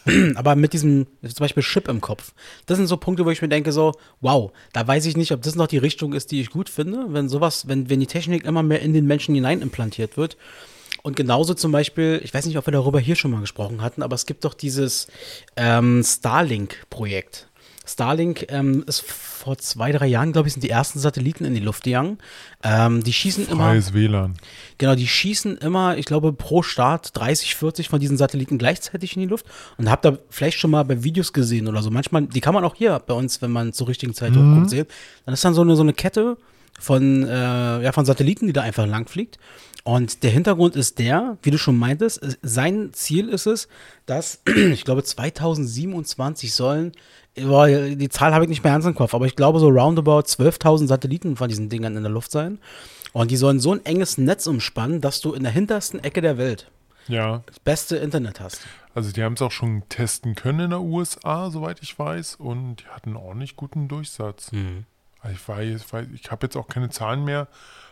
[0.35, 2.33] aber mit diesem zum Beispiel Chip im Kopf,
[2.67, 5.41] das sind so Punkte, wo ich mir denke, so, wow, da weiß ich nicht, ob
[5.41, 8.45] das noch die Richtung ist, die ich gut finde, wenn sowas, wenn, wenn die Technik
[8.45, 10.37] immer mehr in den Menschen hinein implantiert wird.
[11.03, 14.01] Und genauso zum Beispiel, ich weiß nicht, ob wir darüber hier schon mal gesprochen hatten,
[14.01, 15.07] aber es gibt doch dieses
[15.57, 17.49] ähm, Starlink-Projekt.
[17.85, 21.59] Starlink ähm, ist vor zwei, drei Jahren, glaube ich, sind die ersten Satelliten in die
[21.59, 22.17] Luft gegangen.
[22.63, 23.65] Ähm, die schießen immer.
[23.65, 24.35] Freies WLAN.
[24.77, 29.23] Genau, die schießen immer, ich glaube, pro Start 30, 40 von diesen Satelliten gleichzeitig in
[29.23, 29.45] die Luft.
[29.77, 31.91] Und habt da vielleicht schon mal bei Videos gesehen oder so.
[31.91, 34.87] Manchmal, die kann man auch hier bei uns, wenn man zur richtigen Zeit hochguckt, sehen.
[35.25, 36.37] Dann ist dann so eine, so eine Kette
[36.79, 39.37] von, äh, ja, von Satelliten, die da einfach lang fliegt.
[39.85, 43.67] Und der Hintergrund ist der, wie du schon meintest, es- sein Ziel ist es,
[44.05, 46.91] dass, ich glaube, 2027 sollen,
[47.35, 50.21] boah, die Zahl habe ich nicht mehr ganz im Kopf, aber ich glaube so roundabout
[50.21, 52.59] 12.000 Satelliten von diesen Dingern in der Luft sein.
[53.11, 56.37] Und die sollen so ein enges Netz umspannen, dass du in der hintersten Ecke der
[56.37, 56.71] Welt
[57.07, 57.43] Ja.
[57.45, 58.61] das beste Internet hast.
[58.95, 62.35] Also die haben es auch schon testen können in der USA, soweit ich weiß.
[62.35, 64.49] Und die hatten ordentlich guten Durchsatz.
[64.53, 64.65] Also
[65.31, 67.47] ich weiß ich habe jetzt auch keine Zahlen mehr,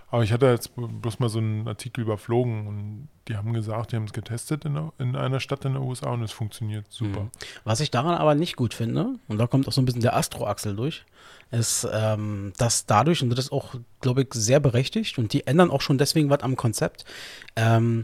[0.10, 3.96] aber ich hatte jetzt bloß mal so einen Artikel überflogen und die haben gesagt, die
[3.96, 7.32] haben es getestet in, in einer Stadt in der USA und es funktioniert super.
[7.64, 10.16] Was ich daran aber nicht gut finde, und da kommt auch so ein bisschen der
[10.18, 11.06] Astro-Axel durch,
[11.52, 15.72] ist, ähm, dass dadurch, und das ist auch, glaube ich, sehr berechtigt, und die ändern
[15.72, 17.06] auch schon deswegen was am Konzept,
[17.56, 18.02] ähm,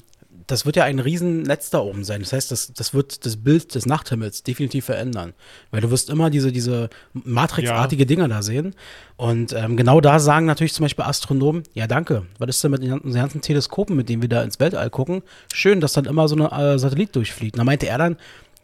[0.47, 2.21] das wird ja ein Riesennetz da oben sein.
[2.21, 5.33] Das heißt, das, das wird das Bild des Nachthimmels definitiv verändern.
[5.71, 8.73] Weil du wirst immer diese, diese Matrixartige Dinger da sehen.
[9.17, 12.81] Und ähm, genau da sagen natürlich zum Beispiel Astronomen, ja danke, was ist denn mit
[12.81, 15.21] den ganzen- Teleskopen, mit denen wir da ins Weltall gucken?
[15.53, 17.55] Schön, dass dann immer so eine äh, Satellit durchfliegt.
[17.55, 18.17] Und da meinte er dann,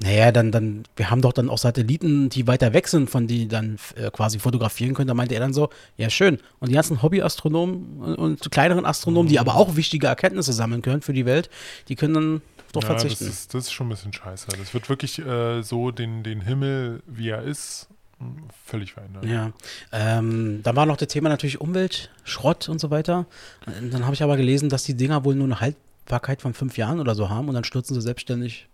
[0.03, 3.47] naja, dann, dann, wir haben doch dann auch Satelliten, die weiter weg sind, von die
[3.47, 5.07] dann äh, quasi fotografieren können.
[5.07, 6.39] Da meinte er dann so, ja schön.
[6.59, 11.01] Und die ganzen Hobbyastronomen und, und kleineren Astronomen, die aber auch wichtige Erkenntnisse sammeln können
[11.01, 11.49] für die Welt,
[11.87, 12.41] die können dann
[12.73, 13.27] doch Ja, das verzichten.
[13.27, 14.47] ist, das ist schon ein bisschen scheiße.
[14.57, 17.87] Das wird wirklich äh, so den, den Himmel, wie er ist,
[18.19, 18.27] mh,
[18.65, 19.25] völlig verändern.
[19.27, 19.51] Ja,
[19.93, 23.25] ähm, da war noch das Thema natürlich Umwelt, Schrott und so weiter.
[23.65, 26.99] Dann habe ich aber gelesen, dass die Dinger wohl nur eine Haltbarkeit von fünf Jahren
[26.99, 28.67] oder so haben und dann stürzen sie selbstständig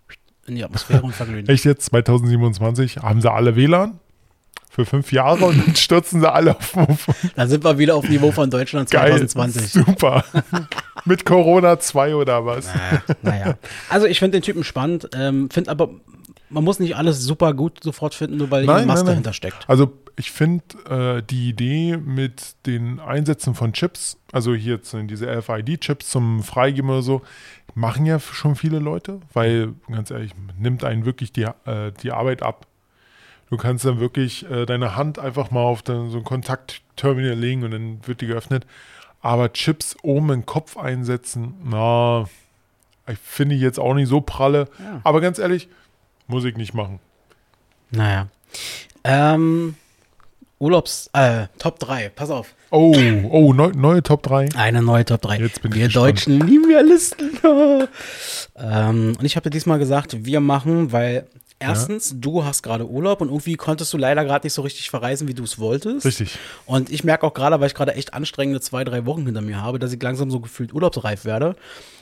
[0.49, 1.47] in die Atmosphäre und verglühen.
[1.47, 3.99] Echt jetzt, 2027, haben sie alle WLAN
[4.69, 8.07] für fünf Jahre und dann stürzen sie alle auf, auf Dann sind wir wieder auf
[8.07, 9.27] Niveau von Deutschland geil.
[9.27, 9.71] 2020.
[9.85, 10.23] Super.
[11.05, 12.67] Mit Corona 2 oder was?
[12.73, 13.57] Naja, naja.
[13.89, 15.89] Also ich finde den Typen spannend, ähm, finde aber,
[16.49, 19.05] man muss nicht alles super gut sofort finden, nur weil Nein, nein.
[19.05, 19.69] dahinter steckt.
[19.69, 26.09] Also ich finde äh, die Idee mit den Einsätzen von Chips, also hier diese RFID-Chips
[26.09, 27.21] zum Freigeben oder so,
[27.75, 32.43] machen ja schon viele Leute, weil ganz ehrlich, nimmt einen wirklich die, äh, die Arbeit
[32.43, 32.65] ab.
[33.49, 37.63] Du kannst dann wirklich äh, deine Hand einfach mal auf den, so ein Kontaktterminal legen
[37.63, 38.65] und dann wird die geöffnet.
[39.21, 42.25] Aber Chips oben im Kopf einsetzen, na,
[43.07, 44.67] ich finde ich jetzt auch nicht so pralle.
[44.79, 45.01] Ja.
[45.03, 45.67] Aber ganz ehrlich,
[46.30, 46.99] muss ich nicht machen.
[47.91, 48.27] Naja.
[49.03, 49.75] Ähm,
[50.59, 52.53] Urlaubs, äh, Top 3, pass auf.
[52.69, 52.95] Oh,
[53.32, 54.49] oh, neu, neue Top 3.
[54.55, 55.39] Eine neue Top 3.
[55.39, 56.05] Jetzt bin ich wir gespannt.
[56.05, 57.32] Deutschen lieben ja Listen.
[58.57, 61.27] ähm, und ich habe dir diesmal gesagt, wir machen, weil
[61.60, 65.28] erstens, du hast gerade Urlaub und irgendwie konntest du leider gerade nicht so richtig verreisen,
[65.28, 66.05] wie du es wolltest.
[66.05, 66.38] Richtig.
[66.66, 69.62] Und ich merke auch gerade, weil ich gerade echt anstrengende zwei, drei Wochen hinter mir
[69.62, 71.55] habe, dass ich langsam so gefühlt urlaubsreif werde.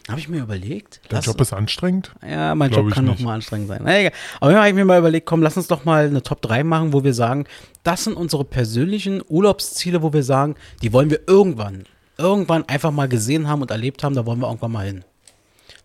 [0.08, 1.02] Habe ich mir überlegt.
[1.10, 2.12] Dein Job ist anstrengend?
[2.26, 3.26] ja, mein Job kann noch nicht.
[3.26, 3.82] mal anstrengend sein.
[3.84, 4.14] Na, egal.
[4.40, 6.94] Aber habe ich mir mal überlegt, komm, lass uns doch mal eine Top 3 machen,
[6.94, 7.46] wo wir sagen,
[7.84, 11.84] das sind unsere persönlichen Urlaubsziele, wo wir sagen, die wollen wir irgendwann,
[12.18, 15.04] irgendwann einfach mal gesehen haben und erlebt haben, da wollen wir irgendwann mal hin.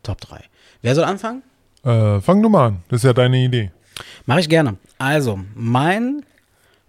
[0.02, 0.44] Top 3.
[0.82, 1.42] Wer soll anfangen?
[1.84, 2.82] Äh, fang du mal an.
[2.88, 3.70] Das ist ja deine Idee.
[4.26, 4.76] Mache ich gerne.
[4.98, 6.24] Also, mein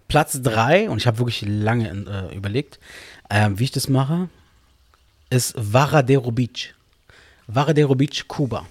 [0.08, 2.78] Platz 3, und ich habe wirklich lange äh, überlegt,
[3.30, 4.28] ähm, wie ich das mache,
[5.30, 6.74] ist Varadero Beach.
[7.46, 8.66] Varadero Beach, Kuba.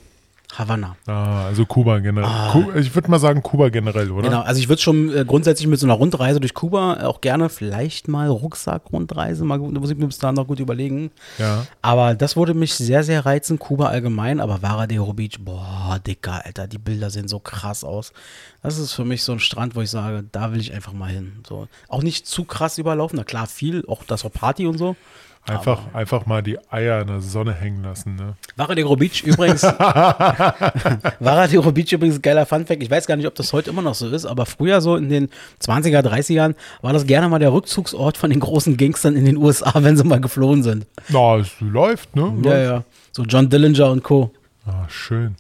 [0.58, 0.96] Havanna.
[1.08, 2.52] Ah, also Kuba generell.
[2.52, 4.30] Ku ich würde mal sagen Kuba generell, oder?
[4.30, 7.22] Genau, also ich würde schon äh, grundsätzlich mit so einer Rundreise durch Kuba äh, auch
[7.22, 11.12] gerne vielleicht mal Rucksack-Rundreise, mal gut, da muss ich mir bis dahin noch gut überlegen.
[11.40, 11.66] Ja.
[11.82, 16.68] Aber das würde mich sehr, sehr reizen, Kuba allgemein, aber Varadero Beach, boah, dicker, Alter,
[16.68, 18.14] die Bilder sehen so krass aus.
[18.62, 21.10] Das ist für mich so ein Strand, wo ich sage, da will ich einfach mal
[21.10, 21.42] hin.
[21.48, 24.96] So, auch nicht zu krass überlaufen, na klar, viel, auch das war Party und so.
[25.46, 28.36] Einfach, einfach mal die Eier in der Sonne hängen lassen, ne?
[28.56, 29.64] Varadero Beach übrigens.
[31.20, 32.82] Varadero Beach übrigens geiler Funfact.
[32.82, 35.10] Ich weiß gar nicht, ob das heute immer noch so ist, aber früher so in
[35.10, 35.28] den
[35.62, 39.74] 20er, 30ern war das gerne mal der Rückzugsort von den großen Gangstern in den USA,
[39.84, 40.88] wenn sie mal geflohen sind.
[41.10, 42.34] Na, es läuft, ne?
[42.46, 42.84] Ja, ja.
[43.12, 44.32] So John Dillinger und Co.
[44.66, 45.36] Ah, schön.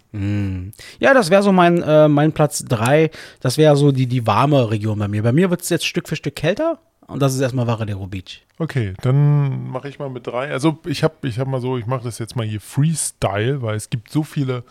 [0.99, 3.10] Ja, das wäre so mein, äh, mein Platz 3.
[3.39, 5.24] Das wäre so die, die warme Region bei mir.
[5.24, 8.43] Bei mir wird es jetzt Stück für Stück kälter und das ist erstmal Varadero Beach.
[8.60, 10.51] Okay, dann mache ich mal mit drei.
[10.51, 13.76] Also ich habe ich hab mal so, ich mache das jetzt mal hier Freestyle, weil
[13.76, 14.64] es gibt so viele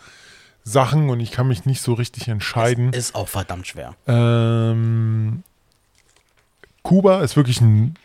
[0.63, 2.93] Sachen und ich kann mich nicht so richtig entscheiden.
[2.93, 3.95] Ist auch verdammt schwer.
[4.07, 5.43] Ähm,
[6.83, 7.95] Kuba ist wirklich ein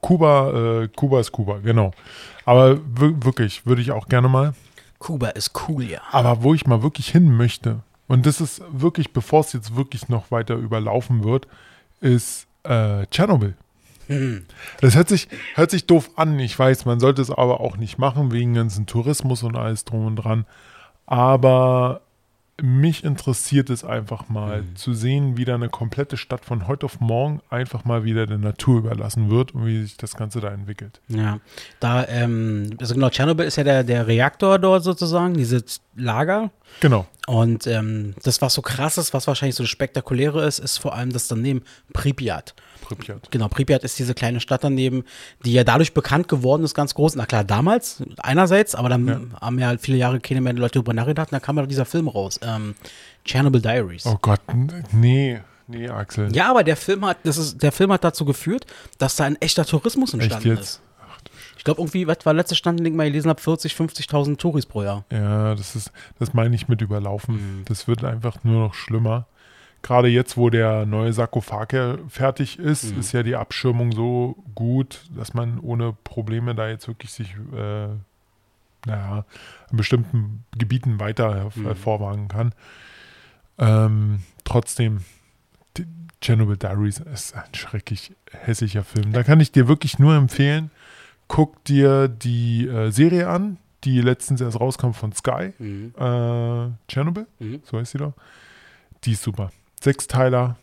[0.00, 1.92] Kuba, äh, Kuba ist Kuba, genau.
[2.44, 4.54] Aber wir- wirklich, würde ich auch gerne mal.
[4.98, 6.00] Kuba ist cool, ja.
[6.12, 10.08] Aber wo ich mal wirklich hin möchte, und das ist wirklich, bevor es jetzt wirklich
[10.10, 11.46] noch weiter überlaufen wird,
[12.04, 13.56] ist äh, Tschernobyl.
[14.82, 17.96] Das hört sich, hört sich doof an, ich weiß, man sollte es aber auch nicht
[17.96, 20.44] machen, wegen ganzen Tourismus und alles drum und dran.
[21.06, 22.02] Aber
[22.62, 27.00] mich interessiert es einfach mal zu sehen, wie da eine komplette Stadt von heute auf
[27.00, 31.00] morgen einfach mal wieder der Natur überlassen wird und wie sich das Ganze da entwickelt.
[31.08, 31.40] Ja,
[31.80, 36.50] da, ähm, also genau, Tschernobyl ist ja der, der Reaktor dort sozusagen, dieses Lager.
[36.80, 37.06] Genau.
[37.26, 41.12] Und ähm, das, was so krass ist, was wahrscheinlich so Spektakuläre ist, ist vor allem
[41.12, 42.54] das daneben Pripyat.
[42.96, 43.30] Pripyat.
[43.30, 45.04] Genau, Pripyat ist diese kleine Stadt daneben,
[45.44, 47.16] die ja dadurch bekannt geworden ist, ganz groß.
[47.16, 49.20] Na klar, damals einerseits, aber dann Ja.
[49.40, 51.28] haben ja halt viele Jahre keine mehr Leute drüber nachgedacht.
[51.28, 52.74] Und dann kam ja dieser Film raus, ähm,
[53.24, 54.06] Chernobyl Diaries.
[54.06, 54.40] Oh Gott,
[54.92, 56.34] nee, nee, Axel.
[56.34, 58.66] Ja, aber der Film hat, das ist, der Film hat dazu geführt,
[58.98, 60.60] dass da ein echter Tourismus Echt entstanden jetzt?
[60.60, 60.80] ist.
[61.56, 64.66] Ich glaube, irgendwie, was war letzte Stand, den ich mal gelesen habe, 40, 50.000 Touris
[64.66, 65.04] pro Jahr.
[65.10, 67.62] Ja, das ist, das meine ich mit überlaufen.
[67.66, 69.26] Das wird einfach nur noch schlimmer.
[69.84, 75.02] Gerade jetzt, wo der neue Sarkophag ja fertig ist, ist ja die Abschirmung so gut,
[75.14, 77.88] dass man ohne Probleme da jetzt wirklich sich, äh,
[78.86, 79.26] naja,
[79.70, 82.54] in bestimmten Gebieten weiter herv- hervorwagen kann.
[83.58, 85.00] Ähm, trotzdem,
[86.22, 89.12] Chernobyl Diaries ist ein schrecklich hässlicher Film.
[89.12, 90.70] Da kann ich dir wirklich nur empfehlen,
[91.28, 95.52] guck dir die äh, Serie an, die letztens erst rauskam von Sky.
[95.60, 97.60] Äh, Chernobyl, Mhm.
[97.64, 98.14] so heißt sie doch.
[99.04, 99.50] Die ist super.
[99.80, 100.56] Sechsteiler,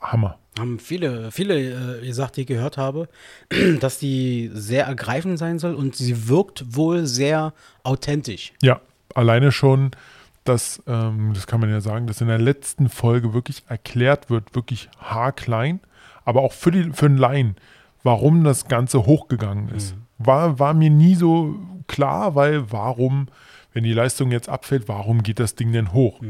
[0.00, 0.38] Hammer.
[0.58, 3.08] Haben viele, viele äh, gesagt, die ich gehört habe,
[3.80, 7.52] dass die sehr ergreifend sein soll und sie wirkt wohl sehr
[7.82, 8.52] authentisch.
[8.62, 8.80] Ja,
[9.14, 9.90] alleine schon,
[10.44, 14.54] dass, ähm, das kann man ja sagen, dass in der letzten Folge wirklich erklärt wird,
[14.54, 15.80] wirklich haarklein,
[16.24, 17.56] aber auch für, die, für den Laien,
[18.02, 19.94] warum das Ganze hochgegangen ist.
[20.18, 23.28] War, war mir nie so klar, weil warum,
[23.72, 26.20] wenn die Leistung jetzt abfällt, warum geht das Ding denn hoch?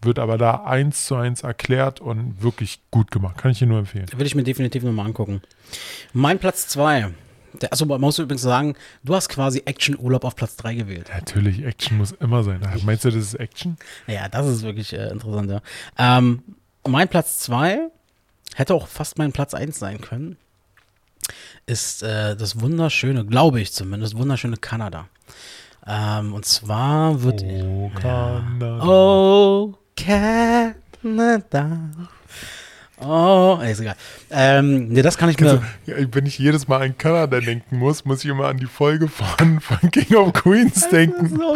[0.00, 3.36] Wird aber da eins zu eins erklärt und wirklich gut gemacht.
[3.36, 4.06] Kann ich dir nur empfehlen.
[4.16, 5.42] Will ich mir definitiv nochmal angucken.
[6.12, 7.10] Mein Platz 2.
[7.70, 11.10] Also man muss übrigens sagen, du hast quasi Action-Urlaub auf Platz 3 gewählt.
[11.12, 12.60] Natürlich, Action muss immer sein.
[12.84, 13.76] Meinst du, das ist Action?
[14.06, 15.62] Ja, das ist wirklich äh, interessant, ja.
[15.98, 16.42] Ähm,
[16.86, 17.88] mein Platz 2
[18.54, 20.36] hätte auch fast mein Platz 1 sein können.
[21.66, 25.08] Ist äh, das wunderschöne, glaube ich zumindest, wunderschöne Kanada.
[25.86, 27.42] Ähm, und zwar wird.
[27.42, 28.84] Oh, Kanada.
[28.86, 29.74] Oh,
[30.04, 31.90] Canada.
[33.00, 33.94] Oh, ist egal.
[34.30, 35.62] Ähm, nee, das kann ich mir.
[35.86, 39.08] Ja, wenn ich jedes Mal an Kanada denken muss, muss ich immer an die Folge
[39.08, 41.28] von, von King of Queens denken.
[41.28, 41.54] so.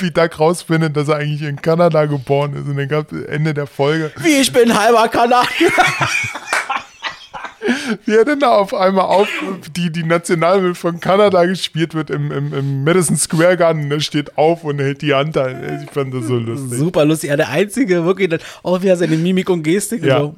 [0.00, 2.66] Wie Doug rausfindet, dass er eigentlich in Kanada geboren ist.
[2.66, 5.70] Und dann gab es Ende der Folge, Wie ich bin halber Kanadier.
[8.04, 9.28] wie er denn da auf einmal auf
[9.76, 13.88] die, die Nationalhymne von Kanada gespielt wird im, im, im Madison Square Garden.
[13.88, 15.48] Der steht auf und hält die Hand da.
[15.48, 16.78] Ich fand das so lustig.
[16.78, 17.30] Super lustig.
[17.30, 20.04] Ja, der Einzige, wirklich, auch wieder seine Mimik und Gestik.
[20.04, 20.20] Ja.
[20.20, 20.34] So.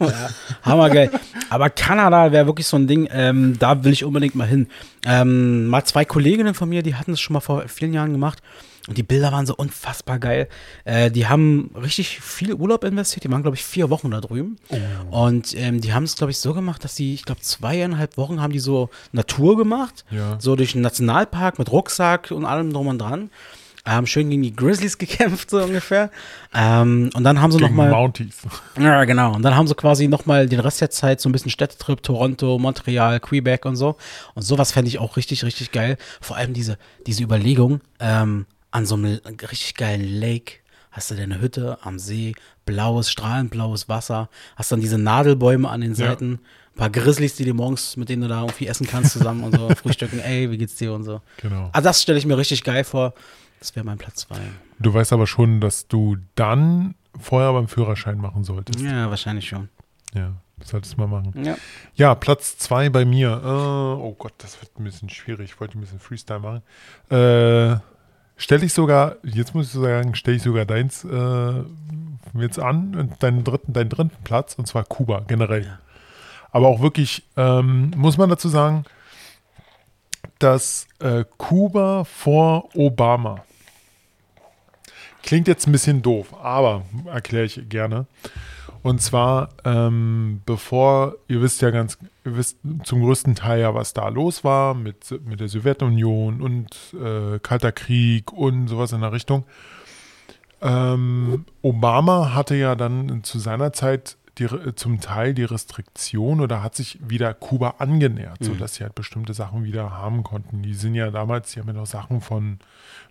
[0.00, 0.30] ja,
[0.62, 1.10] hammergeil.
[1.50, 4.66] Aber Kanada wäre wirklich so ein Ding, ähm, da will ich unbedingt mal hin.
[5.06, 8.42] Ähm, mal zwei Kolleginnen von mir, die hatten es schon mal vor vielen Jahren gemacht.
[8.86, 10.48] Und die Bilder waren so unfassbar geil.
[10.84, 13.24] Äh, die haben richtig viel Urlaub investiert.
[13.24, 14.56] Die waren, glaube ich, vier Wochen da drüben.
[15.10, 18.40] Und ähm, die haben es, glaube ich, so gemacht, dass die, ich glaube, zweieinhalb Wochen
[18.40, 20.04] haben die so Natur gemacht.
[20.10, 20.36] Ja.
[20.40, 23.30] So durch den Nationalpark mit Rucksack und allem drum und dran.
[23.84, 26.10] haben schön gegen die Grizzlies gekämpft, so ungefähr.
[26.54, 27.90] Ähm, und dann haben sie nochmal.
[27.90, 28.38] Mounties.
[28.80, 29.34] Ja, genau.
[29.34, 32.58] Und dann haben sie quasi nochmal den Rest der Zeit so ein bisschen Städtetrip, Toronto,
[32.58, 33.96] Montreal, Quebec und so.
[34.34, 35.98] Und sowas fände ich auch richtig, richtig geil.
[36.20, 40.54] Vor allem diese, diese Überlegung, ähm, an so einem richtig geilen Lake
[40.90, 42.34] hast du deine Hütte am See,
[42.66, 46.08] blaues, strahlend blaues Wasser, hast dann diese Nadelbäume an den Ja.
[46.08, 46.32] Seiten,
[46.74, 49.54] ein paar Grizzlies, die du morgens, mit denen du da irgendwie essen kannst zusammen und
[49.56, 51.20] so, frühstücken, ey, wie geht's dir und so.
[51.38, 51.70] Genau.
[51.72, 53.14] Also das stelle ich mir richtig geil vor.
[53.60, 54.38] Das wäre mein Platz zwei.
[54.78, 58.80] Du weißt aber schon, dass du dann vorher beim Führerschein machen solltest.
[58.80, 59.68] Ja, wahrscheinlich schon.
[60.14, 61.44] Ja, das solltest du mal machen.
[61.44, 61.56] Ja.
[61.96, 63.30] Ja, Platz zwei bei mir.
[63.30, 63.46] Äh,
[64.00, 65.50] oh Gott, das wird ein bisschen schwierig.
[65.52, 66.62] Ich wollte ein bisschen Freestyle machen.
[67.10, 67.80] Äh,
[68.38, 71.52] stelle ich sogar, jetzt muss ich sagen, stelle ich sogar deins äh,
[72.34, 75.64] jetzt an, und deinen dritten, deinen dritten Platz, und zwar Kuba generell.
[75.64, 75.78] Ja.
[76.50, 78.84] Aber auch wirklich, ähm, muss man dazu sagen,
[80.38, 83.44] dass äh, Kuba vor Obama
[85.22, 88.06] klingt jetzt ein bisschen doof, aber erkläre ich gerne.
[88.82, 93.92] Und zwar, ähm, bevor, ihr wisst ja ganz, ihr wisst zum größten Teil ja, was
[93.92, 99.12] da los war mit, mit der Sowjetunion und äh, Kalter Krieg und sowas in der
[99.12, 99.44] Richtung.
[100.60, 106.74] Ähm, Obama hatte ja dann zu seiner Zeit die, zum Teil die Restriktion oder hat
[106.74, 110.62] sich wieder Kuba angenähert, sodass sie halt bestimmte Sachen wieder haben konnten.
[110.62, 112.58] Die sind ja damals, die haben ja noch Sachen von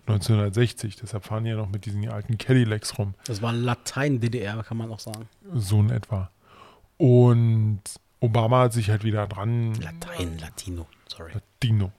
[0.06, 3.14] 1960, deshalb fahren die ja noch mit diesen alten Cadillacs rum.
[3.26, 5.28] Das war Latein-DDR, kann man auch sagen.
[5.54, 6.30] So in etwa.
[6.96, 7.80] Und
[8.20, 9.74] Obama hat sich halt wieder dran.
[9.74, 11.32] Latein, Latino, sorry.
[11.62, 11.92] Dino.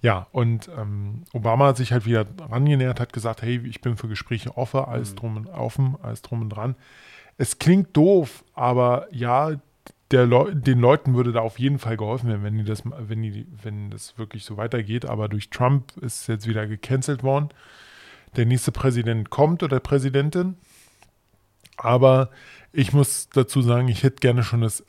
[0.00, 4.08] Ja, und ähm, Obama hat sich halt wieder rangenähert, hat gesagt, hey, ich bin für
[4.08, 6.74] Gespräche offen, alles drum und offen, alles drum und dran.
[7.36, 9.52] Es klingt doof, aber ja,
[10.10, 13.22] der Leu den Leuten würde da auf jeden Fall geholfen werden, wenn die das, wenn
[13.22, 15.06] die, wenn das wirklich so weitergeht.
[15.06, 17.48] Aber durch Trump ist es jetzt wieder gecancelt worden.
[18.36, 20.56] Der nächste Präsident kommt oder Präsidentin.
[21.76, 22.30] Aber
[22.72, 24.84] ich muss dazu sagen, ich hätte gerne schon das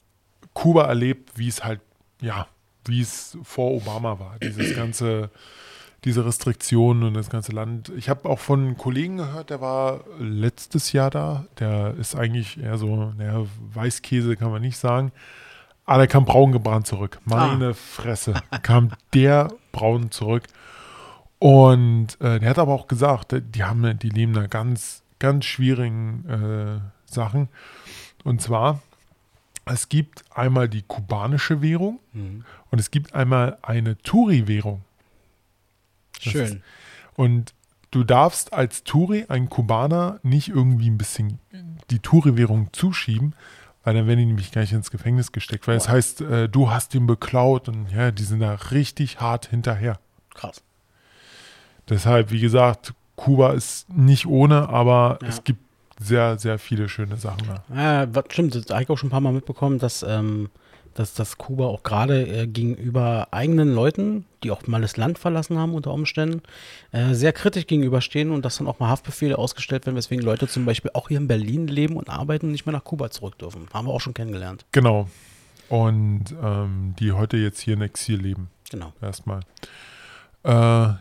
[0.53, 1.81] Kuba erlebt, wie es halt,
[2.21, 2.47] ja,
[2.87, 4.37] wie es vor Obama war.
[4.41, 5.29] Dieses ganze,
[6.03, 7.91] diese Restriktionen und das ganze Land.
[7.97, 11.45] Ich habe auch von einem Kollegen gehört, der war letztes Jahr da.
[11.59, 15.11] Der ist eigentlich eher so, naja, Weißkäse kann man nicht sagen.
[15.85, 17.19] Aber der kam braun gebrannt zurück.
[17.25, 18.33] Meine Fresse.
[18.63, 20.43] Kam der braun zurück.
[21.37, 26.25] Und äh, der hat aber auch gesagt, die haben, die leben da ganz, ganz schwierigen
[26.27, 27.49] äh, Sachen.
[28.23, 28.81] Und zwar,
[29.65, 32.45] es gibt einmal die kubanische Währung Mhm.
[32.71, 34.81] und es gibt einmal eine Touri-Währung.
[36.23, 36.43] Das Schön.
[36.45, 36.57] ist-
[37.15, 37.53] Und
[37.91, 41.39] du darfst als Touri, ein Kubaner, nicht irgendwie ein bisschen
[41.89, 43.33] die Touri-Währung zuschieben,
[43.83, 45.67] weil dann werden die nämlich gleich ins Gefängnis gesteckt.
[45.67, 49.45] Weil es heißt, äh, du hast ihn beklaut und ja, die sind da richtig hart
[49.47, 49.99] hinterher.
[50.33, 50.61] Krass.
[51.89, 55.27] Deshalb, wie gesagt, Kuba ist nicht ohne, aber Ja.
[55.29, 55.61] es gibt
[55.99, 57.63] sehr, sehr viele schöne Sachen da.
[57.75, 60.49] Ja, was- stimmt, das habe ich auch schon ein paar Mal mitbekommen, dass, ähm,
[60.93, 65.57] dass, dass Kuba auch gerade äh, gegenüber eigenen Leuten, die auch mal das Land verlassen
[65.57, 66.41] haben unter Umständen,
[66.91, 70.65] äh, sehr kritisch gegenüberstehen und dass dann auch mal Haftbefehle ausgestellt werden, weswegen Leute zum
[70.65, 73.67] Beispiel auch hier in Berlin leben und arbeiten und nicht mehr nach Kuba zurück dürfen.
[73.73, 74.65] Haben wir auch schon kennengelernt.
[74.71, 75.07] Genau.
[75.67, 78.49] Und ähm, die heute jetzt hier in Exil leben.
[78.69, 78.93] Genau.
[79.01, 79.41] erstmal.
[80.43, 80.49] Äh,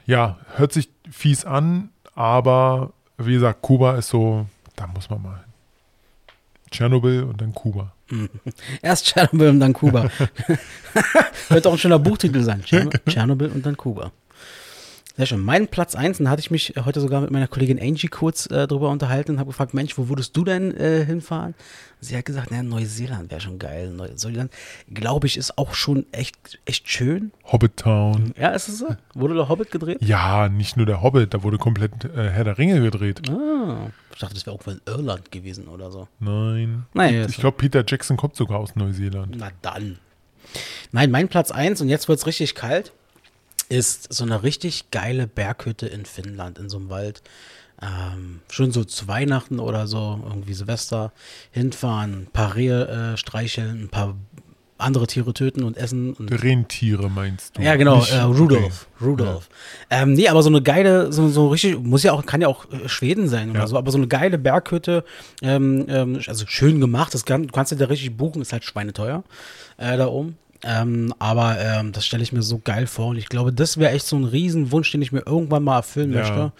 [0.06, 4.46] ja, hört sich fies an, aber wie gesagt, Kuba ist so,
[4.76, 5.44] da muss man mal.
[6.70, 7.92] Tschernobyl und dann Kuba.
[8.82, 10.08] Erst Tschernobyl und dann Kuba.
[11.48, 12.62] Könnte auch ein schöner Buchtitel sein.
[12.66, 14.10] Tscherno- Tschernobyl und dann Kuba.
[15.16, 15.38] Sehr schön.
[15.40, 18.66] Mein Platz 1, da hatte ich mich heute sogar mit meiner Kollegin Angie kurz äh,
[18.66, 21.54] drüber unterhalten und habe gefragt, Mensch, wo würdest du denn äh, hinfahren?
[22.00, 23.90] Sie hat gesagt, na, Neuseeland wäre schon geil.
[23.90, 24.52] Neuseeland,
[24.92, 27.30] glaube ich, ist auch schon echt, echt schön.
[27.44, 28.32] Hobbit Town.
[28.36, 28.88] Ja, ist es so?
[29.14, 29.98] Wurde der Hobbit gedreht?
[30.00, 33.22] Ja, nicht nur der Hobbit, da wurde komplett äh, Herr der Ringe gedreht.
[33.30, 36.08] Ah, ich dachte, das wäre irgendwo in Irland gewesen oder so.
[36.18, 36.86] Nein.
[36.92, 39.36] Naja, Ich glaube, Peter Jackson kommt sogar aus Neuseeland.
[39.38, 40.00] Na dann.
[40.90, 42.92] Nein, mein Platz 1, und jetzt wird es richtig kalt,
[43.68, 47.22] ist so eine richtig geile Berghütte in Finnland, in so einem Wald.
[47.82, 51.12] Ähm, schön so zu Weihnachten oder so, irgendwie Silvester,
[51.50, 54.16] hinfahren, ein paar Rehe äh, streicheln, ein paar
[54.78, 56.14] andere Tiere töten und essen.
[56.14, 57.62] Und Rentiere meinst du?
[57.62, 58.88] ja, genau, äh, Rudolf.
[59.00, 59.48] Rudolf.
[59.90, 62.70] Ähm, nee, aber so eine geile, so, so richtig, muss ja auch, kann ja auch
[62.70, 63.66] äh, Schweden sein oder Ja.
[63.66, 65.04] so, aber so eine geile Berghütte,
[65.42, 68.64] ähm, ähm, also schön gemacht, das kann, du kannst du da richtig buchen, ist halt
[68.64, 69.24] schweineteuer
[69.78, 70.36] äh, da oben.
[70.66, 73.92] Ähm, aber ähm, das stelle ich mir so geil vor und ich glaube, das wäre
[73.92, 76.20] echt so ein Riesenwunsch, den ich mir irgendwann mal erfüllen Ja.
[76.20, 76.52] möchte.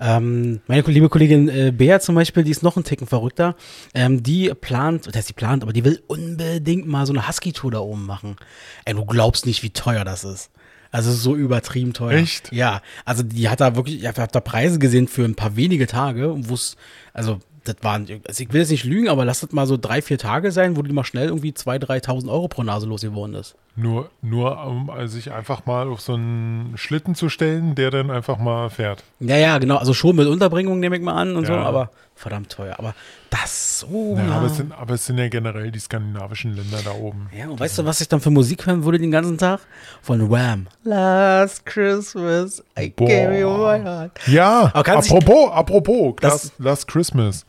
[0.00, 3.54] Ähm, meine liebe Kollegin äh, Bea zum Beispiel, die ist noch ein Ticken verrückter.
[3.94, 7.70] Ähm, die plant, das heißt, die plant, aber die will unbedingt mal so eine Husky-Tour
[7.70, 8.36] da oben machen.
[8.84, 10.50] Ey, du glaubst nicht, wie teuer das ist.
[10.90, 12.18] Also so übertrieben teuer.
[12.18, 12.52] Echt?
[12.52, 12.82] Ja.
[13.04, 16.34] Also die hat da wirklich, ich habe da Preise gesehen für ein paar wenige Tage,
[16.36, 16.76] wo es,
[17.14, 20.02] also das waren, also ich will jetzt nicht lügen, aber lass das mal so drei,
[20.02, 23.54] vier Tage sein, wo die mal schnell irgendwie 2.000, 3.000 Euro pro Nase losgeworden ist.
[23.76, 28.36] Nur, nur um sich einfach mal auf so einen Schlitten zu stellen, der dann einfach
[28.38, 29.04] mal fährt.
[29.20, 29.76] Ja, ja, genau.
[29.76, 31.62] Also schon mit Unterbringung nehme ich mal an und so, Ja.
[31.62, 31.90] aber
[32.22, 32.76] verdammt teuer.
[32.78, 32.94] Aber
[33.30, 34.16] das so.
[34.16, 34.36] Ja.
[34.36, 37.28] Aber, es sind, aber es sind ja generell die skandinavischen Länder da oben.
[37.36, 39.60] Ja, und weißt du, was ich dann für Musik hören würde den ganzen Tag?
[40.00, 40.68] Von Wham.
[40.84, 43.08] Last Christmas, I Boah.
[43.08, 44.18] gave you my heart.
[44.28, 47.44] Ja, Aber kann sich- apropos, apropos, Das- Last, Last Christmas.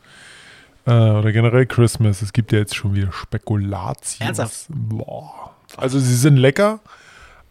[0.86, 2.20] Äh, oder generell Christmas.
[2.20, 4.20] Es gibt ja jetzt schon wieder Spekulatius.
[4.20, 4.66] Ernsthaft?
[4.68, 5.54] Boah.
[5.78, 6.80] Also sie sind lecker,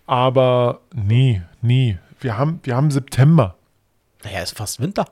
[0.05, 1.97] aber nee, nee.
[2.19, 3.55] Wir haben, wir haben September.
[4.23, 5.05] Naja, ist fast Winter.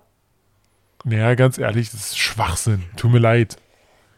[1.03, 2.83] Naja, ganz ehrlich, das ist Schwachsinn.
[2.95, 3.57] Tut mir leid.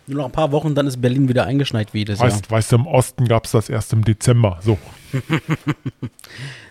[0.06, 2.30] Nur noch ein paar Wochen, dann ist Berlin wieder eingeschneit wie jedes Jahr.
[2.30, 4.60] Weißt, weißt du, im Osten gab es das erst im Dezember.
[4.62, 4.78] So.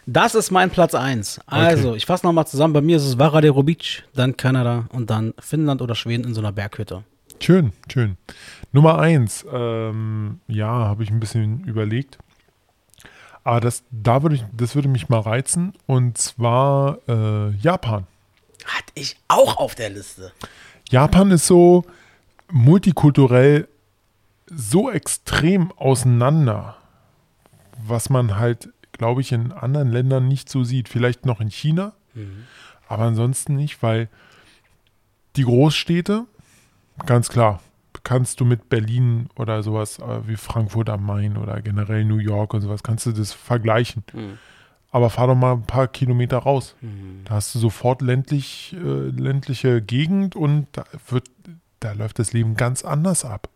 [0.06, 1.42] Das ist mein Platz 1.
[1.46, 2.74] Also, ich fasse nochmal zusammen.
[2.74, 6.40] Bei mir ist es Varadero Beach, dann Kanada und dann Finnland oder Schweden in so
[6.40, 7.04] einer Berghütte.
[7.38, 8.16] Schön, schön.
[8.72, 12.18] Nummer eins, ähm, ja, habe ich ein bisschen überlegt.
[13.44, 15.72] Aber das, da würde ich, das würde mich mal reizen.
[15.86, 18.06] Und zwar äh, Japan.
[18.66, 20.32] Hatte ich auch auf der Liste.
[20.88, 21.84] Japan ist so
[22.50, 23.68] multikulturell
[24.46, 26.76] so extrem auseinander,
[27.86, 30.88] was man halt, glaube ich, in anderen Ländern nicht so sieht.
[30.88, 31.92] Vielleicht noch in China,
[32.88, 34.08] aber ansonsten nicht, weil
[35.36, 36.26] die Großstädte,
[37.06, 37.60] ganz klar,
[38.04, 42.52] kannst du mit Berlin oder sowas äh, wie Frankfurt am Main oder generell New York
[42.52, 44.04] und sowas, kannst du das vergleichen.
[44.92, 46.76] Aber fahr doch mal ein paar Kilometer raus.
[47.24, 51.24] Da hast du sofort ländlich, äh, ländliche Gegend und da wird,
[51.80, 53.48] da läuft das Leben ganz anders ab.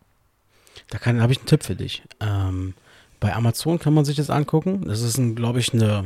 [0.89, 2.01] Da kann- habe ich einen Tipp für dich.
[2.19, 2.73] Ähm,
[3.19, 4.85] bei Amazon kann man sich das angucken.
[4.87, 6.05] Das ist, glaube ich, eine.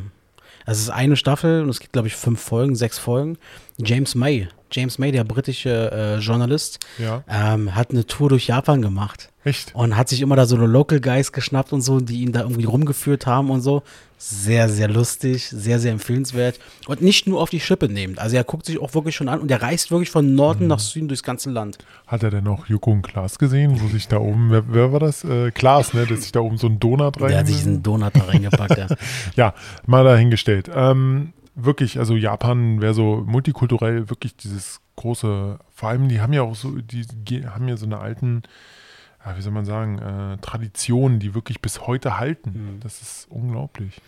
[0.65, 3.37] Das ist eine Staffel und es gibt, glaube ich, fünf Folgen, sechs Folgen.
[3.77, 8.81] James May, James May, der britische äh, Journalist, Ja, ähm, hat eine Tour durch Japan
[8.81, 9.29] gemacht.
[9.43, 9.73] echt.
[9.75, 12.41] Und hat sich immer da so eine Local Guys geschnappt und so, die ihn da
[12.41, 13.83] irgendwie rumgeführt haben und so.
[14.23, 16.59] Sehr, sehr lustig, sehr, sehr empfehlenswert.
[16.87, 18.19] Und nicht nur auf die Schippe nehmend.
[18.19, 20.77] Also er guckt sich auch wirklich schon an und er reist wirklich von Norden nach
[20.77, 21.79] Süden durchs ganze Land.
[22.05, 24.99] Hat er denn noch Joko und Klaas gesehen, wo sich da oben, wer, wer war
[24.99, 25.23] das?
[25.23, 26.05] Äh, Klaas, ne?
[26.05, 27.29] Dass sich da oben so ein Donut rein.
[27.29, 28.77] Der hat sich diesen Donut da reingepackt.
[28.77, 28.87] ja.
[29.35, 29.53] Ja,
[29.87, 30.69] mal dahingestellt.
[30.71, 36.43] Ähm, wirklich, also Japan wäre so multikulturell wirklich dieses große, vor allem die haben ja
[36.43, 38.43] auch so, die haben ja so eine alten,
[39.25, 42.79] ja, wie soll man sagen, äh, Traditionen, die wirklich bis heute halten.
[42.81, 44.01] Das ist unglaublich.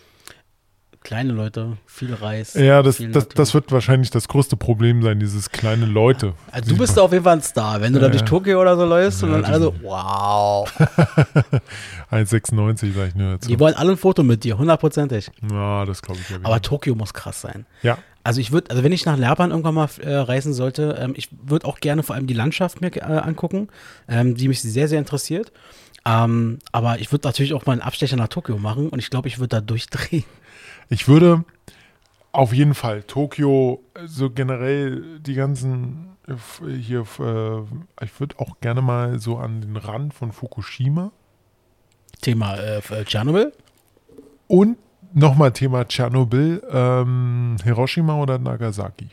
[1.04, 2.54] Kleine Leute, viel Reis.
[2.54, 6.32] Ja, das, das, das wird wahrscheinlich das größte Problem sein, dieses kleine Leute.
[6.50, 8.26] also du bist da auf jeden Fall ein Star, wenn du da Ja, durch ja.
[8.26, 10.66] Tokio oder so läufst und Ja, dann alle so, wow.
[12.10, 13.48] 1,96 sage ich nur dazu.
[13.48, 15.30] Die wollen alle ein Foto mit dir, hundertprozentig.
[15.50, 16.38] Ja, das glaube ich ja.
[16.42, 16.62] Aber.
[16.62, 17.66] Tokio muss krass sein.
[17.82, 21.12] ja, Also ich würde, also wenn ich nach Japan irgendwann mal äh, reisen sollte, ähm,
[21.16, 23.68] ich würde auch gerne vor allem die Landschaft mir äh, angucken,
[24.08, 25.52] ähm, die mich sehr, sehr interessiert.
[26.06, 29.28] Ähm, aber ich würde natürlich auch mal einen Abstecher nach Tokio machen und ich glaube,
[29.28, 30.24] ich würde da durchdrehen.
[30.88, 31.44] Ich würde
[32.32, 38.82] auf jeden Fall Tokio, so generell die ganzen äh, hier, äh, ich würde auch gerne
[38.82, 41.12] mal so an den Rand von Fukushima
[42.20, 43.52] Thema äh, äh, Tschernobyl.
[44.46, 44.78] und
[45.12, 49.08] nochmal Thema Tschernobyl, ähm, Hiroshima oder Nagasaki.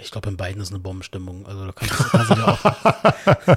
[0.00, 1.46] Ich glaube, in beiden ist eine Bombenstimmung.
[1.46, 3.56] Also da kannst, kannst du dir auch.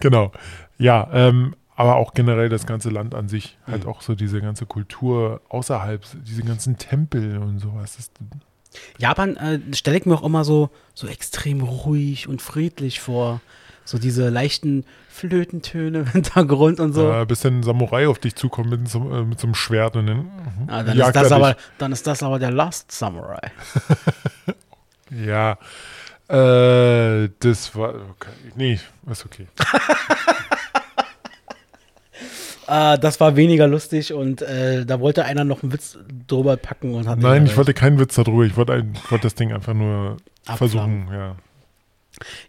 [0.00, 0.32] Genau.
[0.78, 4.66] Ja, ähm, aber auch generell das ganze Land an sich, halt auch so diese ganze
[4.66, 7.96] Kultur außerhalb, diese ganzen Tempel und sowas.
[7.96, 8.10] Das,
[8.98, 13.40] Japan äh, stelle ich mir auch immer so, so extrem ruhig und friedlich vor.
[13.86, 17.10] So diese leichten Flötentöne im Hintergrund und so.
[17.10, 19.96] äh, bis dann ein Samurai auf dich zukommt mit so, äh, mit so einem Schwert
[19.96, 20.30] und dann,
[20.68, 21.62] Ah, dann, ist das er aber, dich.
[21.78, 23.50] dann ist das aber der Last Samurai.
[25.12, 25.58] Ja,
[26.28, 28.30] äh, das war, okay.
[28.54, 28.78] nee,
[29.10, 29.48] ist okay.
[32.70, 35.98] Äh, das war weniger lustig und äh, da wollte einer noch einen Witz
[36.28, 39.34] drüber packen und hat Nein, ich wollte keinen Witz darüber, ich wollte, ein, wollte das
[39.34, 40.56] Ding einfach nur Abfangen.
[40.56, 41.36] versuchen, ja.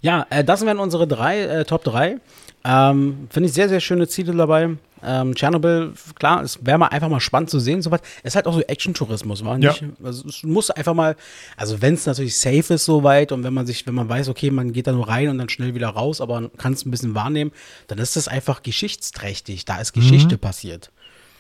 [0.02, 2.18] Ja, äh, das wären unsere drei, äh, Top 3.
[2.64, 4.70] Ähm, Finde ich sehr, sehr schöne Ziele dabei.
[5.04, 8.02] Ähm, Tschernobyl, klar, es wäre mal einfach mal spannend zu sehen, sowas.
[8.24, 9.72] Es ist halt auch so Action-Tourismus, war Ja.
[9.72, 11.16] nicht, also es muss einfach mal,
[11.58, 14.52] also wenn es natürlich safe ist soweit und wenn man sich, wenn man weiß, okay,
[14.52, 17.16] man geht da nur rein und dann schnell wieder raus, aber kann es ein bisschen
[17.16, 17.52] wahrnehmen,
[17.88, 19.66] dann ist das einfach geschichtsträchtig.
[19.66, 20.92] Da ist Geschichte passiert.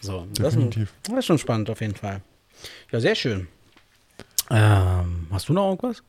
[0.01, 0.91] So, das, Definitiv.
[1.03, 2.21] das ist schon spannend auf jeden Fall.
[2.91, 3.47] Ja, sehr schön.
[4.49, 6.03] Ähm, hast du noch irgendwas?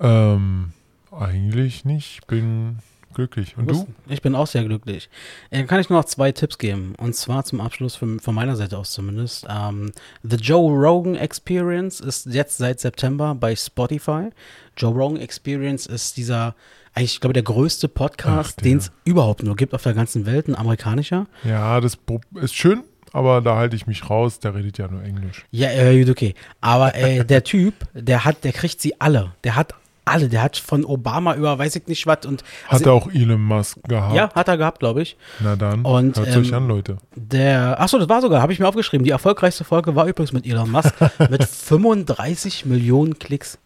[0.00, 0.72] Ähm,
[1.12, 2.18] eigentlich nicht.
[2.20, 2.78] Ich bin
[3.14, 3.56] glücklich.
[3.56, 3.86] Und du?
[4.08, 5.08] Ich bin auch sehr glücklich.
[5.50, 6.94] Äh, kann ich nur noch zwei Tipps geben.
[6.98, 9.46] Und zwar zum Abschluss von, von meiner Seite aus zumindest.
[9.48, 9.92] Ähm,
[10.22, 14.30] The Joe Rogan Experience ist jetzt seit September bei Spotify.
[14.76, 16.54] Joe Rogan Experience ist dieser,
[16.94, 20.48] eigentlich, ich glaube, der größte Podcast, den es überhaupt nur gibt auf der ganzen Welt,
[20.48, 21.26] ein amerikanischer.
[21.44, 21.96] Ja, das
[22.34, 24.40] ist schön, aber da halte ich mich raus.
[24.40, 25.46] Der redet ja nur Englisch.
[25.50, 26.34] Ja, äh, okay.
[26.60, 29.32] Aber äh, der Typ, der hat, der kriegt sie alle.
[29.44, 29.74] Der hat
[30.04, 30.28] alle.
[30.28, 33.40] Der hat von Obama über weiß ich nicht was und Hat also, er auch Elon
[33.40, 34.14] Musk gehabt?
[34.14, 35.16] ja, hat er gehabt, glaube ich.
[35.40, 36.98] Na dann, Und, hört euch ähm, an, Leute.
[37.14, 39.04] Der, achso, das war sogar, habe ich mir aufgeschrieben.
[39.04, 40.94] Die erfolgreichste Folge war übrigens mit Elon Musk
[41.30, 43.58] mit 35 Millionen Klicks.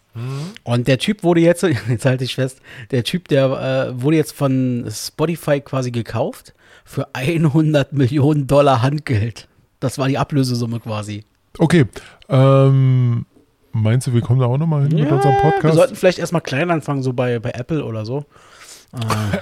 [0.64, 2.60] Und der Typ wurde jetzt, jetzt halte ich fest,
[2.90, 9.48] der Typ, der äh, wurde jetzt von Spotify quasi gekauft für 100 Millionen Dollar Handgeld.
[9.80, 11.24] Das war die Ablösesumme quasi.
[11.58, 11.86] Okay,
[12.28, 13.26] ähm,
[13.72, 15.74] meinst du, wir kommen da auch nochmal hin mit unserem Wir Podcast?
[15.76, 18.24] sollten vielleicht erstmal klein anfangen, so bei, bei Apple oder so.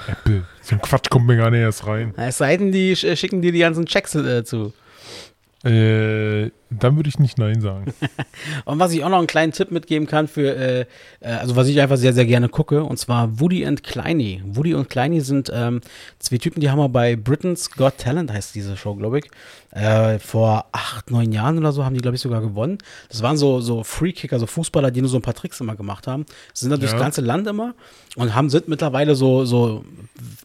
[0.08, 0.44] Apple.
[0.62, 2.12] So ein Quatsch kommt mir gar nicht erst rein.
[2.16, 4.72] Es sei denn, die sch- schicken dir die ganzen Checks äh, zu.
[5.64, 7.92] Äh, dann würde ich nicht Nein sagen.
[8.64, 10.80] Und was ich auch noch einen kleinen Tipp mitgeben kann für, äh,
[11.20, 14.42] äh, also was ich einfach sehr, sehr gerne gucke, und zwar Woody und Kleiny.
[14.44, 15.80] Woody und Kleiny sind ähm,
[16.18, 19.24] zwei Typen, die haben wir bei Britain's Got Talent, heißt diese Show, glaube ich.
[19.72, 22.78] Äh, vor acht, neun Jahren oder so haben die, glaube ich, sogar gewonnen.
[23.10, 26.06] Das waren so, so Freekicker, so Fußballer, die nur so ein paar Tricks immer gemacht
[26.06, 26.24] haben.
[26.54, 26.98] Sind dann durchs Ja.
[26.98, 27.74] ganze Land immer
[28.16, 29.84] und haben, sind mittlerweile so, so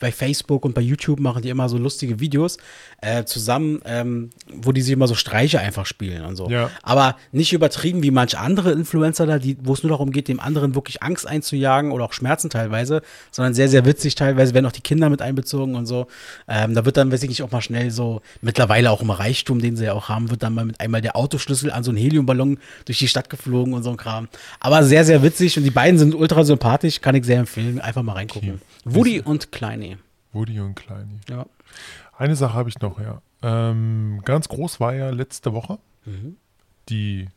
[0.01, 2.57] bei Facebook und bei YouTube machen die immer so lustige Videos
[3.01, 6.49] äh, zusammen, ähm, wo die sich immer so Streiche einfach spielen und so.
[6.49, 6.69] Ja.
[6.83, 10.75] Aber nicht übertrieben wie manche andere Influencer da, wo es nur darum geht, dem anderen
[10.75, 13.01] wirklich Angst einzujagen oder auch Schmerzen teilweise,
[13.31, 16.07] sondern sehr, sehr witzig teilweise, werden auch die Kinder mit einbezogen und so.
[16.47, 19.59] Ähm, da wird dann, weiß ich nicht, auch mal schnell so, mittlerweile auch im Reichtum,
[19.59, 21.97] den sie ja auch haben, wird dann mal mit einmal der Autoschlüssel an so einen
[21.97, 24.27] Heliumballon durch die Stadt geflogen und so ein Kram.
[24.59, 27.79] Aber sehr, sehr witzig und die beiden sind ultra sympathisch, kann ich sehr empfehlen.
[27.79, 28.61] Einfach mal reingucken.
[28.85, 28.95] Okay.
[28.95, 29.97] Woody und Kleine.
[30.33, 31.19] Woody und Kleini.
[31.29, 31.45] Ja.
[32.17, 33.21] Eine Sache habe ich noch, ja.
[33.43, 36.35] Ähm, ganz groß war ja letzte Woche Mhm.
[36.89, 37.27] die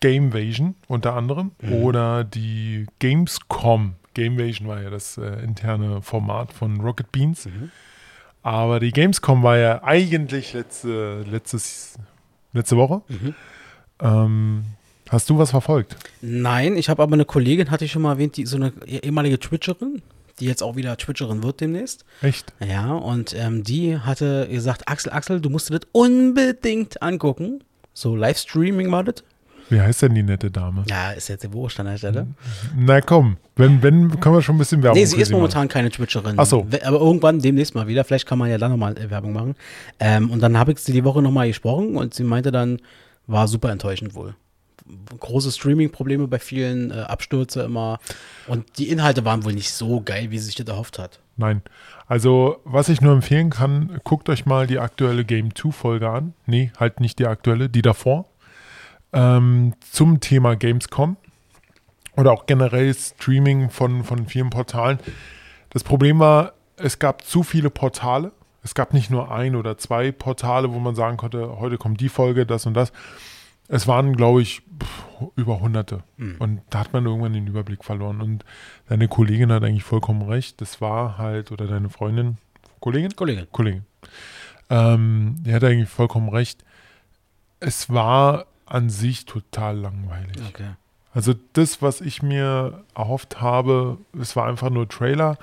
[0.00, 1.72] Gamevasion unter anderem Mhm.
[1.72, 3.94] oder die Gamescom.
[4.14, 7.46] Gamevasion war ja das äh, interne Format von Rocket Beans.
[7.46, 7.70] Mhm.
[8.42, 11.98] Aber die Gamescom war ja eigentlich letzte, letztes,
[12.52, 13.02] letzte Woche.
[13.08, 13.34] Mhm.
[14.00, 14.64] Ähm,
[15.10, 15.96] hast du was verfolgt?
[16.20, 19.38] Nein, ich habe aber eine Kollegin, hatte ich schon mal erwähnt, die so eine ehemalige
[19.40, 20.02] Twitcherin,
[20.38, 22.04] die jetzt auch wieder Twitcherin wird demnächst.
[22.22, 22.52] Echt?
[22.60, 27.64] Ja, und ähm, die hatte gesagt, Axel, Axel, du musst dir das unbedingt angucken.
[27.98, 29.24] So Livestreaming war das.
[29.70, 30.84] Wie heißt denn die nette Dame?
[30.88, 32.28] Ja, ist jetzt Wurscht an der Stelle.
[32.76, 35.40] Na komm, wenn, wenn, können wir schon ein bisschen Werbung Nee, sie ist machen.
[35.40, 36.36] momentan keine Twitcherin.
[36.38, 36.64] Ach so.
[36.84, 38.04] Aber irgendwann demnächst mal wieder.
[38.04, 39.56] Vielleicht kann man ja dann nochmal äh, Werbung machen.
[39.98, 42.80] Ähm, und dann habe ich sie die Woche nochmal gesprochen und sie meinte dann,
[43.26, 44.36] war super enttäuschend wohl.
[45.18, 47.98] Große Streaming-Probleme bei vielen, äh, Abstürze immer.
[48.46, 51.18] Und die Inhalte waren wohl nicht so geil, wie sie sich das erhofft hat.
[51.38, 51.62] Nein.
[52.08, 56.34] Also, was ich nur empfehlen kann, guckt euch mal die aktuelle Game 2 Folge an.
[56.46, 58.26] Nee, halt nicht die aktuelle, die davor.
[59.12, 61.16] Ähm, zum Thema Gamescom.
[62.16, 64.98] Oder auch generell Streaming von, von vielen Portalen.
[65.70, 68.32] Das Problem war, es gab zu viele Portale.
[68.64, 72.08] Es gab nicht nur ein oder zwei Portale, wo man sagen konnte, heute kommt die
[72.08, 72.92] Folge, das und das.
[73.68, 74.62] Es waren, glaube ich,
[75.36, 76.02] über hunderte.
[76.38, 78.20] Und da hat man irgendwann den Überblick verloren.
[78.20, 78.44] Und
[78.88, 80.60] deine Kollegin hat eigentlich vollkommen recht.
[80.60, 82.38] Das war halt, oder deine Freundin,
[82.80, 83.14] Kollegin?
[83.14, 83.46] Kollegin.
[83.52, 83.84] Kollegin.
[84.70, 86.64] Ähm, die hat eigentlich vollkommen recht.
[87.60, 90.36] Es war an sich total langweilig.
[90.48, 90.70] Okay.
[91.12, 95.38] Also das, was ich mir erhofft habe, es war einfach nur Trailer.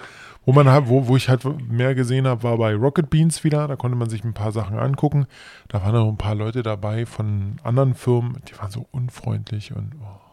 [0.45, 3.67] Wo man halt, wo, wo ich halt mehr gesehen habe, war bei Rocket Beans wieder.
[3.67, 5.25] Da konnte man sich ein paar Sachen angucken.
[5.67, 9.91] Da waren auch ein paar Leute dabei von anderen Firmen, die waren so unfreundlich und
[10.01, 10.25] oh.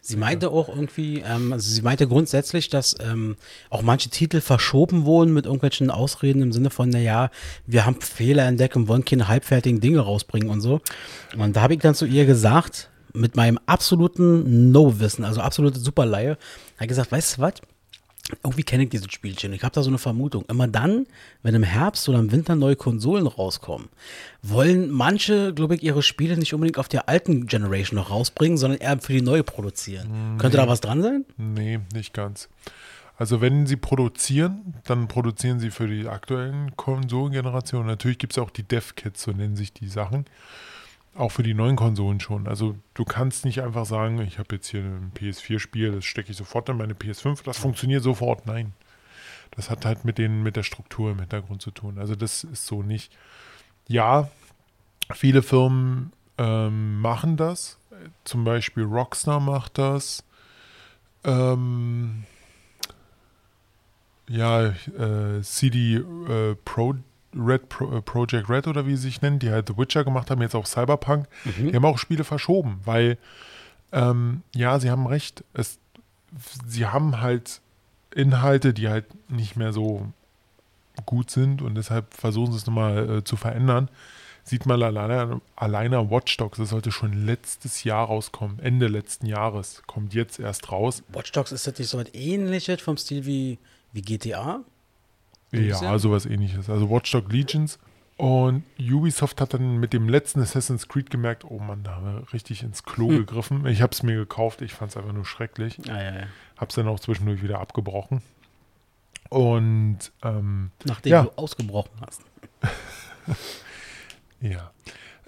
[0.00, 3.36] Sie meinte auch irgendwie, ähm, also sie meinte grundsätzlich, dass ähm,
[3.70, 7.30] auch manche Titel verschoben wurden mit irgendwelchen Ausreden im Sinne von, naja,
[7.66, 10.80] wir haben Fehler entdeckt und wollen keine halbfertigen Dinge rausbringen und so.
[11.36, 16.38] Und da habe ich dann zu ihr gesagt, mit meinem absoluten No-Wissen, also absolute Superleihe,
[16.76, 17.54] habe gesagt, weißt du was?
[18.42, 19.52] Irgendwie kenne ich dieses Spielchen.
[19.52, 20.44] Ich habe da so eine Vermutung.
[20.48, 21.06] Immer dann,
[21.42, 23.88] wenn im Herbst oder im Winter neue Konsolen rauskommen,
[24.42, 28.80] wollen manche, glaube ich, ihre Spiele nicht unbedingt auf der alten Generation noch rausbringen, sondern
[28.80, 30.36] eher für die neue produzieren.
[30.38, 31.24] Könnte da was dran sein?
[31.36, 32.48] Nee, nicht ganz.
[33.16, 37.88] Also wenn sie produzieren, dann produzieren sie für die aktuellen Konsolengenerationen.
[37.88, 40.26] Natürlich gibt es auch die Dev-Kits, so nennen sich die Sachen.
[41.14, 42.46] Auch für die neuen Konsolen schon.
[42.46, 46.36] Also du kannst nicht einfach sagen, ich habe jetzt hier ein PS4-Spiel, das stecke ich
[46.36, 48.46] sofort in meine PS5, das funktioniert sofort.
[48.46, 48.72] Nein.
[49.52, 51.98] Das hat halt mit, den, mit der Struktur im Hintergrund zu tun.
[51.98, 53.12] Also das ist so nicht.
[53.88, 54.30] Ja,
[55.12, 57.78] viele Firmen ähm, machen das.
[58.24, 60.22] Zum Beispiel Rockstar macht das.
[61.24, 62.24] Ähm,
[64.28, 66.94] ja, äh, CD äh, Pro,
[67.38, 70.30] Red Pro, äh, Project Red oder wie sie sich nennen, die halt The Witcher gemacht
[70.30, 71.68] haben, jetzt auch Cyberpunk, Mhm.
[71.70, 73.16] die haben auch Spiele verschoben, weil,
[73.92, 75.78] ähm, ja, sie haben recht, es,
[76.66, 77.60] sie haben halt
[78.14, 80.06] Inhalte, die halt nicht mehr so
[81.06, 83.88] gut sind und deshalb versuchen sie es nochmal äh, zu verändern.
[84.44, 89.82] Sieht mal alleine, alleine Watch Dogs, das sollte schon letztes Jahr rauskommen, Ende letzten Jahres,
[89.86, 91.02] kommt jetzt erst raus.
[91.08, 93.58] Watch Dogs ist nicht so was ähnliches vom Stil wie,
[93.92, 94.60] wie GTA?
[95.52, 96.68] Ja, sowas ähnliches.
[96.70, 97.78] Also Watch Dogs Legions.
[98.16, 102.32] Und Ubisoft hat dann mit dem letzten Assassin's Creed gemerkt, oh Mann, da haben wir
[102.32, 103.18] richtig ins Klo Hm.
[103.18, 103.66] gegriffen.
[103.66, 105.78] Ich habe es mir gekauft, ich fand es einfach nur schrecklich.
[105.86, 106.26] Ja, ja, ja.
[106.56, 108.20] Habe es dann auch zwischendurch wieder abgebrochen.
[109.28, 111.22] Und ähm, Nachdem Ja.
[111.24, 112.22] du ausgebrochen hast.
[114.40, 114.70] ja.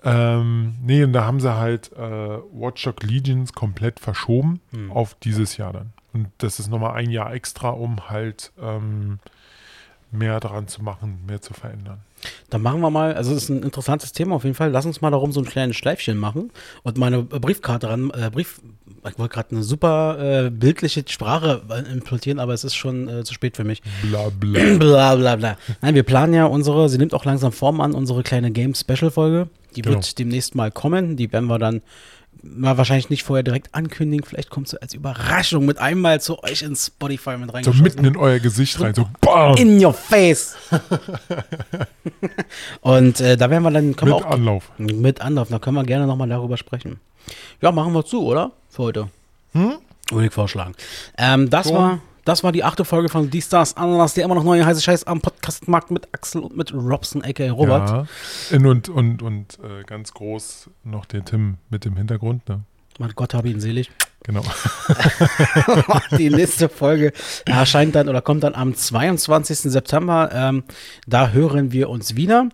[0.03, 4.91] Ähm, nee, und da haben sie halt äh, Watch Dogs Legions komplett verschoben Hm.
[4.91, 5.93] auf dieses Jahr dann.
[6.13, 9.19] Und das ist nochmal ein Jahr extra, um halt ähm,
[10.13, 11.99] mehr daran zu machen, mehr zu verändern.
[12.51, 14.71] Dann machen wir mal, also das ist ein interessantes Thema auf jeden Fall.
[14.71, 16.51] Lass uns mal darum so ein kleines Schleifchen machen
[16.83, 18.61] und meine Briefkarte ran, äh, Brief,
[19.09, 23.25] ich wollte gerade eine super äh, bildliche Sprache äh, implementieren, aber es ist schon äh,
[23.25, 23.83] zu spät für mich.
[24.03, 24.61] Bla bla.
[24.79, 25.57] bla bla bla.
[25.81, 29.49] Nein, wir planen ja unsere, sie nimmt auch langsam Form an, unsere kleine Game-Special-Folge.
[29.77, 29.97] Die Genau.
[29.97, 31.17] wird demnächst mal kommen.
[31.17, 31.81] Die werden wir dann
[32.43, 34.25] mal wahrscheinlich nicht vorher direkt ankündigen.
[34.25, 37.83] Vielleicht kommt sie als Überraschung mit einmal zu euch ins Spotify mit So reingeschossen.
[37.83, 39.57] mitten in euer Gesicht rein, so BAM!
[39.57, 40.57] in your face.
[42.81, 44.71] Und äh, da werden wir dann, können Mit wir auch Anlauf.
[44.79, 47.01] mit Anlauf, da können wir gerne nochmal darüber sprechen.
[47.61, 48.53] Ja, machen wir zu, oder?
[48.71, 49.09] Für heute.
[49.53, 49.75] Hm?
[50.11, 50.75] Würde ich vorschlagen.
[51.19, 51.75] Ähm, das, So.
[51.75, 54.81] war, das war die achte Folge von Die Stars Ananas, der immer noch neue heiße
[54.81, 57.51] Scheiß am Podcastmarkt mit Axel und mit Robson, a.k.a.
[57.51, 57.89] Robert.
[57.91, 58.57] Ja.
[58.57, 62.63] Und und, und äh, ganz groß noch der Tim mit dem Hintergrund, ne?
[62.99, 63.91] Mein Gott habe ihn selig.
[64.25, 64.43] Genau.
[66.19, 67.13] die nächste Folge
[67.47, 69.73] erscheint dann oder kommt dann am 22.
[69.73, 70.31] September.
[70.33, 70.65] Ähm,
[71.07, 72.51] da hören wir uns wieder.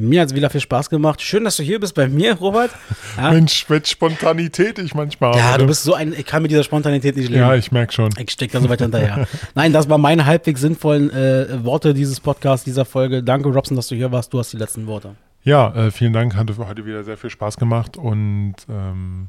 [0.00, 1.20] Mir hat es wieder viel Spaß gemacht.
[1.22, 2.70] Schön, dass du hier bist bei mir, Robert.
[3.16, 5.58] Ja, Mensch, welche Spontanität ich manchmal ja habe.
[5.58, 5.68] du ne?
[5.68, 7.40] bist so ein, ich kann mit dieser Spontanität nicht leben.
[7.40, 8.10] Ja, ich merke schon.
[8.16, 9.26] Ich stecke da so weit hinterher.
[9.54, 13.24] Nein, das waren meine halbwegs sinnvollen äh, Worte dieses Podcasts, dieser Folge.
[13.24, 14.32] Danke, Robson, dass du hier warst.
[14.32, 15.16] Du hast die letzten Worte.
[15.42, 16.36] Ja, äh, vielen Dank.
[16.36, 19.28] Hat heute wieder sehr viel Spaß gemacht und ähm,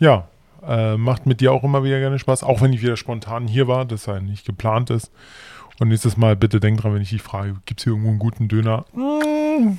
[0.00, 0.26] ja,
[0.66, 3.68] äh, macht mit dir auch immer wieder gerne Spaß, auch wenn ich wieder spontan hier
[3.68, 5.12] war, das ja nicht geplant ist.
[5.80, 8.18] Und nächstes Mal bitte denkt dran, wenn ich dich frage, gibt es hier irgendwo einen
[8.18, 8.84] guten Döner?
[8.92, 9.78] Mm,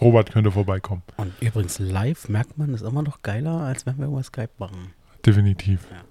[0.00, 1.02] Robert könnte vorbeikommen.
[1.16, 4.92] Und übrigens, live merkt man, ist immer noch geiler, als wenn wir über Skype machen.
[5.24, 5.86] Definitiv.
[5.90, 6.02] Ja.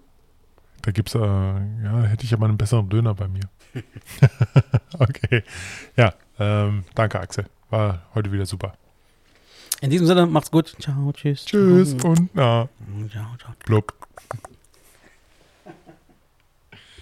[0.81, 3.43] Da gibt's, äh, ja, hätte ich aber einen besseren Döner bei mir.
[4.99, 5.43] okay.
[5.95, 7.45] Ja, ähm, danke Axel.
[7.69, 8.73] War heute wieder super.
[9.81, 10.75] In diesem Sinne, macht's gut.
[10.79, 11.45] Ciao, tschüss.
[11.45, 12.69] Tschüss Ciao, und na,
[13.09, 13.35] ciao.
[13.37, 13.53] ciao.
[13.65, 13.93] blub.